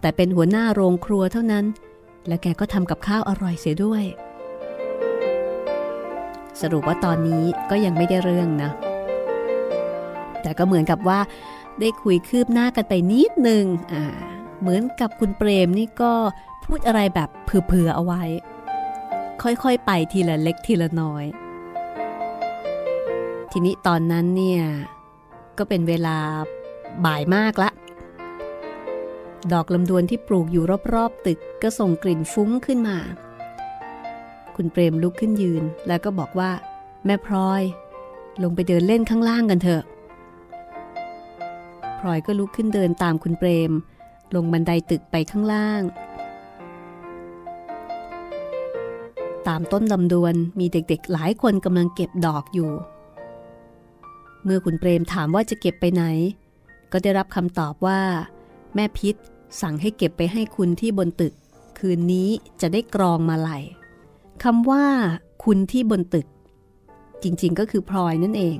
[0.00, 1.64] แต่เป็นหัวหน้าโรงครัวเท่านั้น
[2.26, 4.04] และแกก็ทำกับข้าวอร่อยเสียด้วย
[6.60, 8.70] สรุปว่าตอนนี้ก็ยังไม่ได้เรื่องนะ
[10.42, 11.20] แต่ก็เหมือนกับว่า
[11.80, 14.04] ได้คุยคืบหน้ากันไปนิดนึงอ่า
[14.60, 16.12] เหมือนกับคุณเปรมนี่ก็
[16.64, 18.22] พูดอะไรแบบเผื่อๆเอาไว้
[19.42, 21.24] ค่อยๆ ไปทีละเล็กทีละน้อย
[23.52, 24.62] ทีนี้ตอนนั้นเนี่ย
[25.58, 26.16] ก็เป็นเวลา
[27.04, 27.70] บ่ายมากละ
[29.52, 32.98] ดอกลำดวนที่ปลูกอยู่รอบๆ ตึกก็ส่งกลิ่นฟุ้งขึ้นมา
[34.56, 36.50] คุณเปรมลุกขึ้นยืน แล้วก็บอกว่า
[37.04, 37.62] แม่พลอย
[38.42, 39.82] ลงไปเดินเล่นข้างล่างกันเถอะ
[41.98, 43.72] พลอยก็ลุกขึ้นเดินตามคุณเปรม
[44.34, 45.82] ลงบันไดตึกไปข้างล่าง
[49.48, 52.70] ตามต้นลำดวนมีเด็กๆ หลายคนกำลังเก็บดอกอยู่
[54.44, 56.02] เมื่อคุณเปรมถามว่าจะเก็บไปไหน
[56.92, 58.00] ก็ได้รับคำตอบว่า
[58.74, 59.14] แม่พิษ
[59.60, 61.34] สั่งให้เก็บไปให้คุณที่บนตึก
[61.78, 62.28] คืนนี้
[62.60, 63.50] จะได้กรองมาไหล
[64.42, 64.84] คำว่า
[65.44, 66.26] คุณที่บนตึก
[67.22, 68.58] จริงๆก็คือพลอยนั่นเอง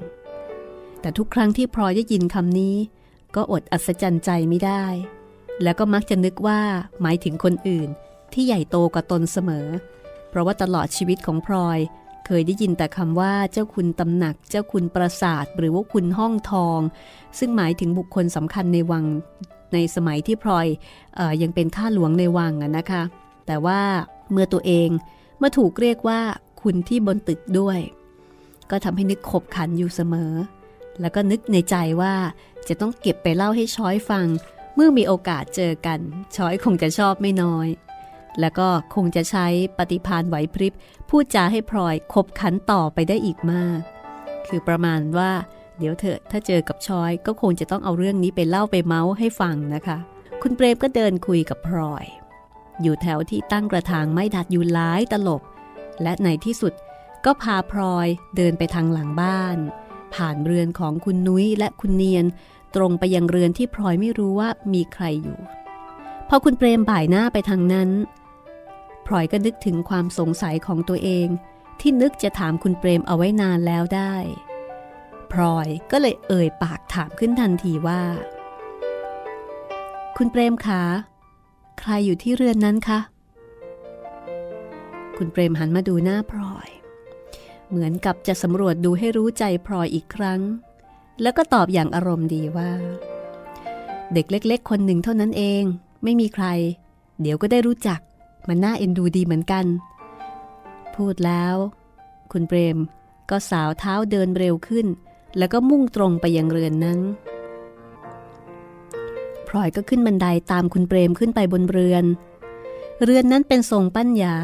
[1.01, 2.77] แต่ทุกครั้งที่พลอยได้ยินคำนี้
[3.35, 4.85] ก็อดอัศจรรย์ใจไม่ได้
[5.63, 6.61] แล้วก็มักจะนึกว่า
[7.03, 7.89] หมายถึงคนอื่น
[8.33, 9.67] ที่ใหญ่โตกว่าตนเสมอ
[10.33, 11.79] เพราะว่าตลอดชีวิตของพลอย
[12.27, 16.81] เคยได้ยินแต่คำว่าเจ้าคุณตำหนัก เจ้าคุณปราสาท หรือว่าคุณห้องทอง
[17.39, 19.05] ซึ่งหมายถึงบุคคลสำคัญในวัง
[19.75, 20.67] ในสมัยที่พลอย
[21.19, 23.03] อยังเป็นข้าหลวงในวังนะคะ
[23.47, 23.81] แต่ว่า
[24.31, 24.89] เมื่อตัวเอง
[25.39, 26.21] เมื่อถูกเรียกว่า
[26.63, 27.79] คุณที่บนตึกด้วย
[28.71, 30.33] ก็ทำให้นึกขบขันอยู่เสมอ
[31.01, 32.15] แล้วก็นึกในใจว่า
[32.69, 34.27] จะต้องเก็บไปเล่าให้ช้อยฟัง
[34.75, 35.99] เมื่อมีโอกาสเจอกัน
[36.37, 37.69] ช้อยคงจะชอบไม่น้อย
[38.41, 39.47] แล้วก็คงจะใช้
[39.79, 40.75] ปฏิพานไหวพริบ
[41.09, 43.81] พูดจาให้พลอยคบขันต่อไปได้อีกมาก
[44.47, 45.33] คือประมาณว่า
[45.79, 49.99] เดี๋ยวเถอะถ้าเจอกับชอยก็คงจะต้องเอาเรื่องนี้ไปเล่าไปเมาส์ให้ฟังนะคะ
[50.43, 52.05] คุณเปรมก็เดินคุยกับพลอย
[52.83, 55.43] อยู่แถวที่ตั้งกระถางไม้ดัดอยู่หลายตลบ
[56.03, 56.73] และในที่สุด
[57.25, 59.57] ก็พาพลอยเดินไปทางหลังบ้าน
[60.15, 62.27] ผ่านเรือนของคุณนุ้ยและคุณเนียน
[62.75, 65.39] ตรงไปยังเรือนที่พลอยไม่รู้ว่ามีใครอยู่
[66.29, 67.89] พอคุณเปรมบ่ายหน้าไปทางนั้น
[69.07, 71.29] พลอยก็นึกถึงความสงสัยของตัวเอง
[71.81, 74.15] ที่นึกจะถามคุณเปรมเอาไว้นานแล้วได้
[75.33, 78.03] พลอยก็เลยเอ่ยปากถามขึ้นทันทีว่า
[80.17, 80.83] คุณเปรมคะ
[81.81, 83.01] ใครอยู่ที่เรือนนั้นคะ
[85.17, 86.69] คุณเปรมหันมาดูหน้าพลอย
[87.69, 90.41] เหมือนกับจะสำรวจดูให้รู้ใจพลอยอีกครั้ง
[91.23, 92.73] แล้วก็ตอบอย่างอารมณ์ดีว่า
[94.15, 95.63] เด็กเล็ก ๆ คนหนึ่งเท่านั้นเอง
[96.05, 96.47] ไม่มีใคร
[97.21, 98.01] เดี๋ยวก็ได้รู้จัก
[98.49, 99.67] มันน่าเอ็นดูดีเหมือนกัน
[100.97, 101.55] พูดแล้ว
[102.33, 102.79] คุณเปรม
[103.31, 104.87] ก็สาวเท้าเดินเร็วขึ้น
[105.39, 107.01] แล้วก็มุ่งตรงไปยังเรือนนั้น
[109.49, 112.05] พลอยก็ขึ้นบันไดาตามคุณเปรมขึ้นไปบนเรือน
[113.05, 114.37] เรือนนั้นเป็นทรงปั้นหยา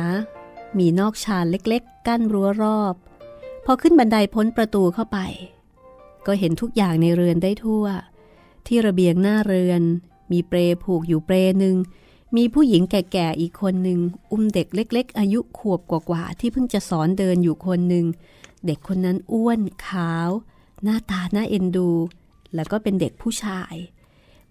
[0.78, 2.94] มีนอกชานเล็กๆ กั้นรั้วรอบ
[3.64, 5.18] พอขึ้นบันไดพ้นประตูเข้าไป
[6.26, 7.84] ก็เห็นทุกอย่างในเรือนได้ทั่ว
[8.66, 9.82] ที่ระเบียงหน้าเรือน
[10.32, 11.76] มีเปรผูกอยู่เปรหนึ่ง
[12.36, 18.06] มีผู้หญิงแก่ๆอีกคนหนึ่งอุ้มเด็กเล็ก ๆ อายุขวบกว่าๆที่เพิ่งจะสอนเดินอยู่คนหนึ่ง
[18.66, 20.28] เด็กคนนั้นอ้วนขาว
[20.82, 21.90] หน้าตาหน้าเอ็นดู
[22.54, 23.74] แล้วก็เป็นเด็กผู้ชาย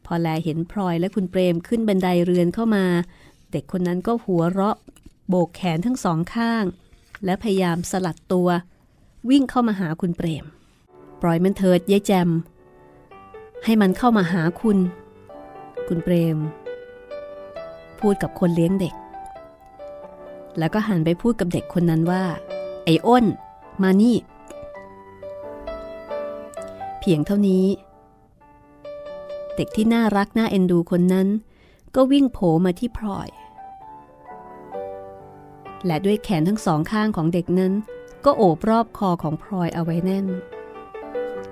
[0.06, 2.86] พอแลเห็นพลอยและคุณเปรมขึ้นบันไดเรือนเข้ามา
[3.52, 4.78] เด็กคนนั้นก็หัวเราะ
[5.30, 6.64] โบกแขนทั้งสองข้าง
[7.26, 8.50] และพยายามสลัดตัว
[9.30, 10.46] วิ่งเข้ามาหาคุณเปรม
[11.22, 12.30] ปล่อยมันเถิดยายแจม
[13.64, 14.78] ให้มันเข้ามาหาคุณ
[15.88, 16.38] คุณเปรม
[18.02, 18.94] พูดกับคนเลี้ยงเด็ก
[20.60, 22.24] แล้วก็หันไปพูดกับเด็กคนนั้นว่า
[22.86, 23.26] ไอ้อ้น
[23.84, 24.16] มานี่
[27.10, 27.66] พียงเท่านี้
[29.56, 31.28] เด็กที่น่ารักน่าเอ็นดูคนนั้น
[31.96, 33.30] ก็วิ่งโผมาที่พลอย
[35.86, 37.74] และด้วยแขนทั้งสองข้างของเด็กนั้น
[38.26, 40.26] ก็โอบรอบคอของพลอยเอาไว้แน่น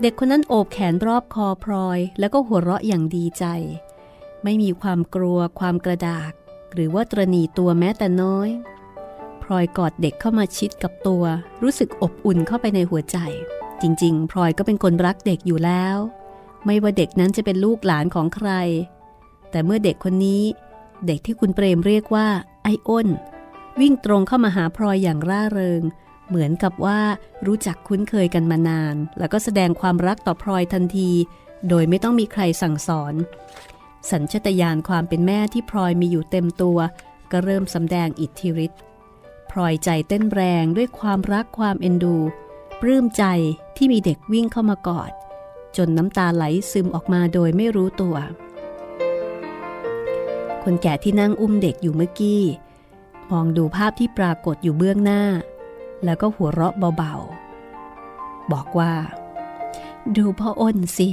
[0.01, 3.45] เด็กคนนั้นโอบแขนรอบคอพลอย แล้วก็หัวเราะอย่างดีใจ
[4.45, 6.31] ไม่มีความกลัวความกระดาก
[6.73, 8.49] หรือว่าตรณีตัวแม้แต่น้อย
[9.43, 11.23] พลอยกอดเด็กเข้ามาชิดกับตัว
[11.63, 13.17] รู้สึกอบอุ่นเข้าไปในหัวใจ
[13.81, 15.97] จริงๆพลอยก็เป็นคนรักเด็กอยู่แล้ว
[16.65, 18.49] ไม่ว่าเด็กนั้นจะเป็นลูกหลานของใคร
[19.51, 20.43] แต่เมื่อเด็กคนนี้
[21.07, 22.27] เด็กที่คุณเปรมเรียกว่า
[22.63, 23.07] ไอ้อ้น
[23.79, 25.81] วิ่งตรงเข้ามาหาพลอยอย่างร่าเริง
[26.27, 26.99] เหมือนกับว่า
[27.47, 31.11] รู้จักคุ้นเคยกันมานาน แล้วก็แสดงความรักต่อพลอยทันที
[31.69, 33.13] โดยไม่ต้องมีใครสั่งสอน
[34.11, 36.77] สัญชตาตญาณความเป็นแม่ที่พลอยมีอยู่เต็มตัว
[37.31, 38.81] ก็เริ่มสำแดงอิทธิฤทธิ์
[39.51, 42.17] พลอยใจเต้นแรงด้วยความรักความเอ็นดู
[42.81, 43.23] ปลื้มใจ
[43.77, 45.11] ที่มีเด็กวิ่งเข้ามากอด
[45.77, 48.15] จนน้ำตาไหลซึมออกมาโดยไม่รู้ตัว
[50.63, 52.43] คนแก่ที่นั่งอุ้มเด็กอยู่เมื่อกี้
[53.31, 55.23] มองดูภาพที่ปรากฏอยู่เบื้องหน้า
[56.03, 58.93] แล้วก็หัวเราะเบาๆ บอกว่า
[60.17, 61.09] ดูพ่ออ้นสิ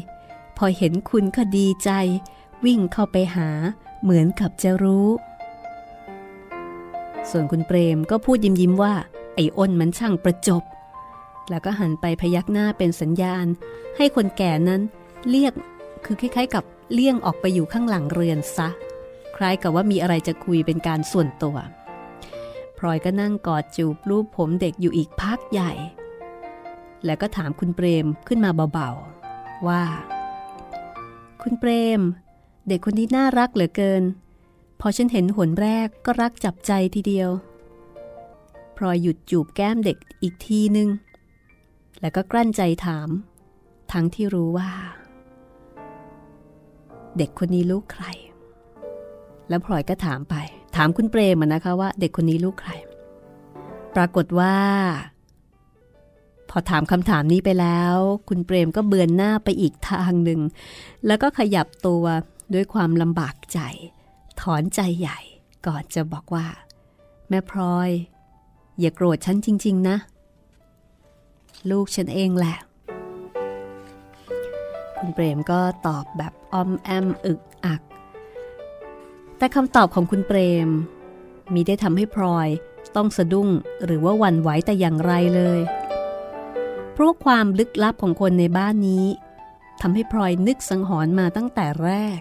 [0.57, 1.91] พอเห็นคุณก็ดีใจ
[2.65, 3.49] วิ่งเข้าไปหา
[4.03, 5.09] เหมือนกับจะรู้
[7.31, 8.95] ส่วนคุณเปรมก็พูดยิ้มยิ้มว่า
[9.35, 10.63] ไอ้อ้นมันช่างประจบ
[11.51, 13.47] แล้วก็หันไปพยักหน้าเป็นสัญญาณ
[13.97, 14.81] ให้คนแก่นั้น
[15.31, 15.53] เรียก
[16.05, 18.69] คือคล้าย ๆ กับเลี่ยงออกไปอยู่ข้างหลังเรือนซะ
[19.37, 21.57] คล้ายกับว่ามีอะไรจะคุยเป็นการส่วนตัว
[22.79, 25.73] พลอยก็นั่งกอดจูบรูปผมเด็กอยู่อีกพักใหญ่
[27.05, 29.83] แล้วก็ถามคุณเปรมขึ้นมาเบาๆ ว่า
[31.43, 32.01] คุณเปรม
[32.69, 34.03] เด็กคนนี้น่ารักเหลือเกิน
[34.81, 37.31] พอฉันเห็นหนแรกก็รักจับใจทีเดียว
[38.77, 40.89] พลอยหยุดจูบแก้มเด็กอีกทีนึง
[42.01, 43.09] แล้วก็กลั้นใจถาม
[43.93, 44.71] ทั้งที่รู้ว่า
[47.19, 48.05] เด็กคนนี้ลูกใคร
[49.49, 50.35] แล้วพลอยก็ถามไป
[50.77, 52.71] ถามคุณเปรมนะคะว่า เด็กคนนี้ลูกใคร
[53.95, 54.57] ปรากฏว่า
[56.51, 57.95] พอถามคำถามนี้ไปแล้ว
[58.29, 60.41] คุณเปรมก็เบือนหน้าไปอีกทางหนึ่ง
[61.07, 62.05] แล้วก็ขยับตัว
[62.55, 63.59] ด้วยความลำบากใจ
[64.41, 65.19] ถอนใจใหญ่
[65.67, 66.47] ก่อนจะบอกว่า
[67.29, 67.91] แม่พลอย
[68.81, 69.97] อย่าโกรธฉันจริง ๆ นะ
[71.71, 72.57] ลูกฉันเองแหละ
[74.99, 77.83] คุณเปรมก็ตอบแบบอ้อมแอมอึกอัก
[79.39, 80.69] แต่คำตอบของคุณเปรม
[81.55, 82.49] มีได้ทำให้พลอย
[82.97, 83.49] ต้องสะดุ้ง
[83.85, 85.61] หรือว่าวันไหวแต่อย่างไรเลย
[86.93, 89.07] เพราะความลึกลับของคนในบ้านนี้
[89.81, 92.21] ทำให้พลอยนึกสังหรณ์มาตั้งแต่แรก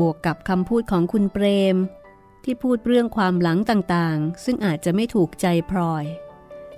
[0.00, 1.76] บวกกับคำพูดของคุณเปรม
[2.44, 6.04] ที่พูดเรื่องความหลังต่างๆ ซึ่งอาจจะไม่ถูกใจพลอย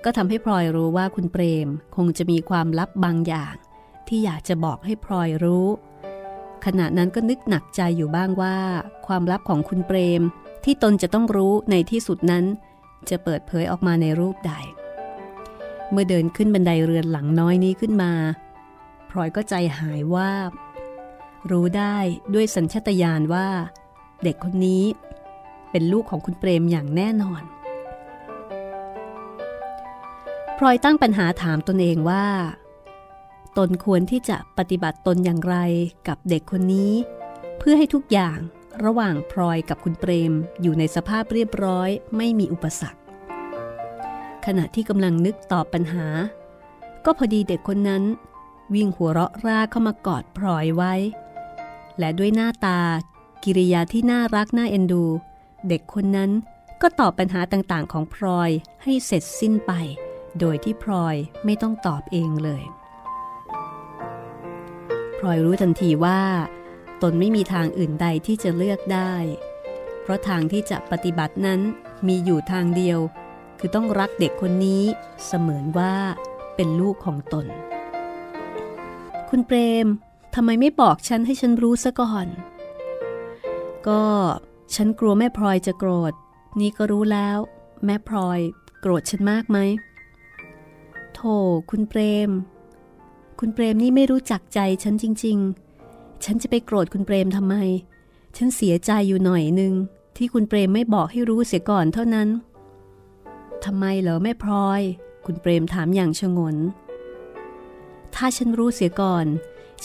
[0.04, 3.54] ก็ทำให้พลอยรู้ว่าคุณเปรมคงจะมีความลับบางอย่าง
[4.08, 5.68] ที่อยากจะบอกให้พลอยรู้
[6.64, 8.58] ขณะนั้นก็นึกหนักใจอยู่บ้างว่า
[9.06, 10.22] ความลับของคุณเปรม
[10.64, 12.44] ที่ตนจะต้องรู้ในที่สุดนั้น
[13.10, 14.52] จะเปิดเผยออกมาในรูปใด
[15.90, 18.12] เมื่อเดินขึ้นบันไดเรือนหลังน้อยนี้ขึ้นมา
[19.10, 20.30] พลอยก็ใจหายว่า
[21.50, 21.96] รู้ได้
[22.34, 23.48] ด้วยสัญชตาตญาณว่า
[24.24, 24.84] เด็กคนนี้
[25.70, 27.42] เป็นลูกของคุณเปรมอย่างแน่นอน
[30.58, 32.26] พลอยตั้งปัญหาถามตนเองว่า
[33.58, 35.56] ตนควรที่จะปฏิบัติตนอย่างไร
[36.08, 36.92] กับเด็กคนนี้
[37.58, 38.38] เพื่อให้ทุกอย่าง
[38.84, 40.32] ระหว่างพลอยกับคุณเปรม
[40.62, 43.00] อยู่ในสภาพเรียบร้อย ไม่มีอุปสรรค
[44.46, 46.06] ขณะที่กำลังนึกตอบปัญหา
[47.04, 48.02] ก็พอดีเด็กคนนั้น
[48.74, 50.94] วิ่งหัวเราะร่าเข้ามากอดพลอยไว้
[51.98, 52.80] และด้วยหน้าตา
[53.44, 55.04] กิริยาที่น่ารักน่าเอ็นดู
[55.68, 56.30] เด็กคนนั้น
[56.82, 58.50] ก็ตอบปัญหาต่างๆ ของพลอย
[58.82, 59.72] ให้เสร็จสิ้นไป
[60.40, 62.62] โดยที่พลอยไม่ต้องตอบเองเลย
[65.18, 66.22] พลอยรู้ทันทีว่า
[67.02, 69.14] ตนไม่มีทางอื่นใดที่จะเลือกได้
[70.02, 71.60] เพราะทางที่จะปฏิบัตินั้น
[72.06, 72.98] มีอยู่ทางเดียว
[73.58, 74.82] คือต้องรักเด็กคนนี้
[75.26, 75.94] เสมือนว่า
[76.56, 77.46] เป็นลูกของตน
[79.28, 79.86] คุณเปรม
[80.34, 82.26] ทำไมไม่บอกฉันให้ฉันรู้ซะก่อน
[83.88, 84.04] ก็
[84.74, 86.12] ฉันกลัวแม่พลอยจะโกรธ
[86.60, 87.38] นี่ก็รู้แล้ว
[87.86, 88.40] แม่พลอย
[88.80, 89.58] โกรธฉันมากไหม
[91.14, 91.36] โธ่
[91.70, 92.30] คุณเปรม
[93.40, 95.38] คุณเปรมนี่ไม่รู้จักใจฉันจริง
[95.82, 97.54] ๆ ฉันจะไปโกรธคุณเปรมทำไม
[98.36, 99.74] ฉันเสียใจอยู่หน่อยนึง
[100.16, 102.28] ที่คุณเปรมไม่บอกให้รู้เสียก่อนเท่านั้น
[103.64, 104.80] ทำไมเหรอแม่พลอย
[105.26, 106.56] คุณเปรมถามอย่างชงน
[108.14, 109.26] ถ้าฉันรู้เสียก่อน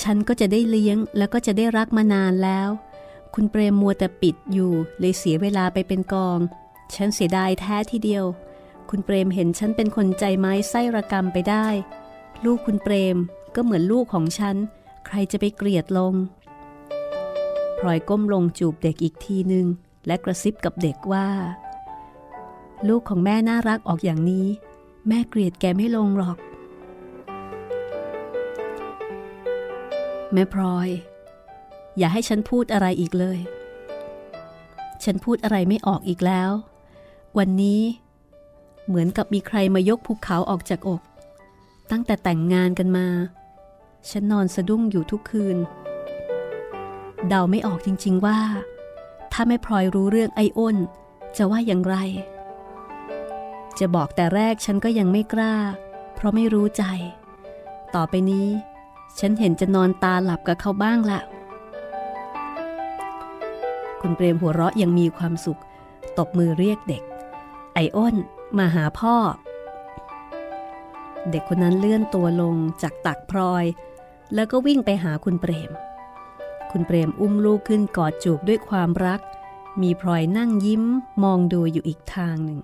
[0.01, 2.69] ฉันก็จะได้เลี้ยงแล้วก็จะได้รักมานานแล้ว
[3.33, 6.39] คุณเปรมมัวแต่ปิดอยู่เลยเสียเวลาไปเป็นกอง
[6.95, 8.25] ฉันเสียดายแท้ทีเดียว
[8.89, 11.67] คุณเปรมเห็นฉันเป็นคนใจไม้ไส้ระกรรมไปได้
[12.45, 13.17] ลูกคุณเปรม
[13.55, 14.55] ก็เหมือนลูกของฉัน
[15.05, 16.13] ใครจะไปเกลียดลง
[17.77, 19.65] พลอยก้มลงจูบเด็กอีกทีหนึ่ง
[20.07, 21.27] และกระซิบกับเด็กว่า
[22.87, 24.47] ลูกของแม่น่ารักออกอย่างนี้
[25.07, 26.37] แม่เกลียดแกไม่ลงหรอก
[30.33, 30.89] แม่พลอย
[31.97, 33.39] อย่าให้ฉันพูดอะไรอีกเลย
[35.03, 36.51] ฉันพูดอะไรไม่ออกอีกแล้ว
[37.37, 37.81] วันนี้
[38.87, 41.01] เหมือนกับมีใครมายกภูเขาออกจากอก
[41.91, 43.07] ตั้งแต่แต่งงานกันมา
[44.09, 45.57] ฉันนอนสะดุ้งอยู่ทุกคืน
[47.27, 48.39] เดาไม่ออกจริง ๆว่า
[49.31, 50.77] ถ้าแม่พลอยรู้เรื่องไอ้อ้น
[51.37, 51.95] จะว่าอย่างไร
[53.79, 55.55] จะบอกแต่แรกฉันก็ยังไม่กล้า
[56.15, 56.83] เพราะไม่รู้ใจ
[57.95, 58.47] ต่อไปนี้
[59.19, 61.19] ฉันเห็นจะนอนตาหลับกับเขาบ้างละ
[64.01, 65.61] คุณเปรมหัวเราะยังมีความสุข
[66.17, 67.03] ตบมือเรียกเด็ก
[67.73, 68.15] ไออ้น
[68.57, 69.15] มาหาพ่อ
[71.31, 73.65] เด็กคนนั้นเลื่อนตัวลงจากตักพลอย
[74.33, 75.71] แล้วก็วิ่งไปหาคุณเปรม
[76.71, 79.21] คุณเปรมอุ้มลูกขึ้นกอดจูบด้วยความรัก
[79.81, 80.83] มีพลอยนั่งยิ้ม
[81.23, 82.59] มองดูอยู่อีกทางหนึ่ง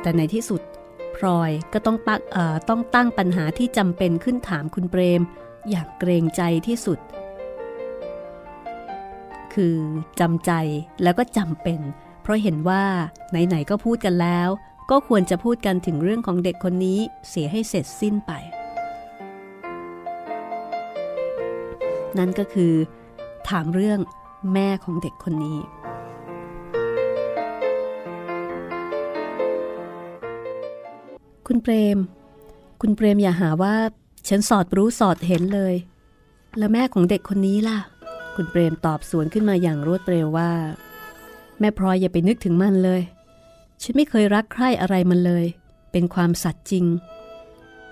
[0.00, 0.62] แต่ในที่สุด
[1.16, 2.20] พลอยก็ต้องปัก
[2.68, 5.20] ต้องตั้งปัญหาที่จำเป็นขึ้นถามคุณเปรม
[5.70, 6.98] อย่างเกรงใจที่สุด
[9.54, 9.78] คือ
[10.20, 10.52] จำใจ
[11.02, 11.80] แล้วก็จำเป็น
[12.22, 12.84] เพราะเห็นว่า
[13.30, 14.48] ไหนๆก็พูดกันแล้ว
[14.90, 16.98] ก็ควรจะพูดกันถึงเรื่องของเด็กคนนี้
[17.28, 18.32] เสียให้เสร็จสิ้นไป
[22.18, 22.72] นั่นก็คือ
[23.48, 24.00] ถามเรื่อง
[24.54, 25.58] แม่ของเด็กคนนี้
[31.46, 31.98] คุณเปรม
[32.80, 33.74] คุณเปรมอย่าหาว่า
[34.28, 35.74] ฉันสอดรู้สอดเห็นเลย
[36.58, 37.78] แล้วแม่ของเด็กคนนี้ล่ะ
[38.34, 40.52] คุณเปรมตอบสวนขึ้นมาอย่างรวดเร็วว่า
[41.60, 43.02] แม่พลอยอย่าไปนึกถึงมันเลย
[43.82, 45.44] ฉันไม่เคยรักใคร่อะไรมันเลย
[45.92, 46.84] เป็นความสัตย์จริง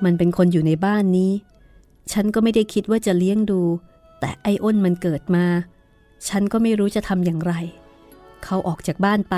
[0.05, 1.33] มันเป็นคนอยู่ในบ้านนี้
[2.13, 3.61] ฉันก็ไม่ได้คิดว่าจะเลี้ยงดู
[4.21, 5.47] แต่ไอ้อ้นมันเกิดมา
[6.29, 7.53] ฉันก็ไม่รู้จะทำอย่างไร
[8.45, 9.37] เขาออกจากบ้านไป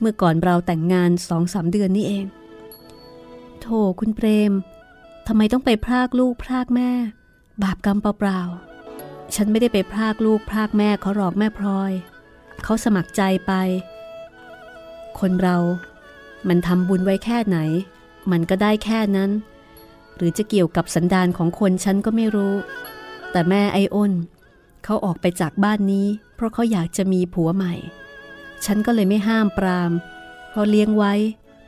[0.00, 2.26] เมื่อก่อนเราแต่งงานสองสามเดือนนี่เอง
[3.62, 3.68] โถ
[4.00, 4.52] คุณเปรม
[5.26, 6.90] ทำไมต้องไปพรากลูกพรากแม่
[7.62, 11.92] บาปกรรมเปล่าๆ ฉันไม่ได้ไปพรากลูกพรากแม่เขาหรอกแม่พลอย
[12.62, 13.52] เขาสมัครใจไป
[15.18, 15.56] คนเรา
[16.48, 17.58] มันทำบุญไว้แค่ไหน
[18.30, 19.30] มันก็ได้แค่นั้น
[20.16, 22.54] หรือจะเกี่ยวกับสันดานของคนฉันก็ไม่รู้
[23.30, 24.12] แต่แม่ไออ้น
[24.84, 27.74] เขาออกไปจากบ้านนี้ เพราะเขาอยากจะมีผัวใหม่
[28.64, 29.92] ฉันก็เลยไม่ห้ามปราม
[30.50, 31.12] เพราะเลี้ยงไว้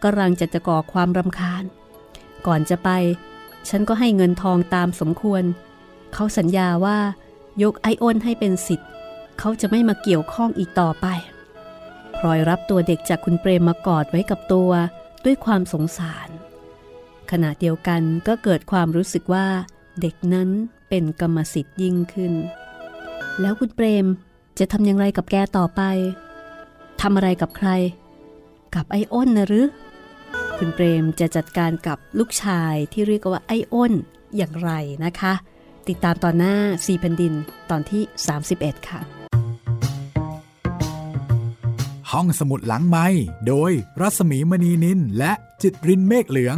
[0.03, 1.64] กำลังจะจะก่อความรำคาญ
[2.47, 2.90] ก่อนจะไป
[3.68, 5.42] ฉันก็ให้เงินทองตามสมควร
[6.14, 6.99] เขาสัญญาว่า
[7.62, 8.88] ยกไออ้นให้เป็นสิทธิ์
[9.38, 11.07] เขาจะไม่มาเกี่ยวข้องอีกต่อไป
[12.16, 14.70] พลอยรับตัวเด็กจากคุณเปรมมากอดไว้กับตัว
[15.24, 16.28] ด้วยความสงสาร
[17.30, 19.47] ขณะเดียวกันก็เกิดความรู้สึกว่า
[20.01, 20.49] เด็กนั้น
[20.88, 22.32] เป็นกรรมสิทธิ์ยิ่งขึ้น
[23.40, 24.07] แล้วคุณเปรม
[24.59, 25.82] จะทำอย่างไรกับแกต่อไป
[27.01, 27.68] ทำอะไรกับใคร
[28.74, 29.66] กับไอ้อ้นนะหรือ
[30.59, 33.93] คุณเปรมจะจัดการกับลูกชายที่เรียกว่าไอ้อ้น
[34.37, 34.71] อย่างไร
[35.05, 35.35] นะคะ
[35.89, 37.35] ติดตามตอนหน้าสีแผ่นดิน
[37.71, 38.03] ตอนที่
[38.47, 39.01] 31 ค่ะ
[42.11, 43.07] ห้องสมุดหลังไม้
[43.49, 45.33] โดยรัศมีมณีนินและ
[45.63, 46.57] จิตรินเมฆเหลือง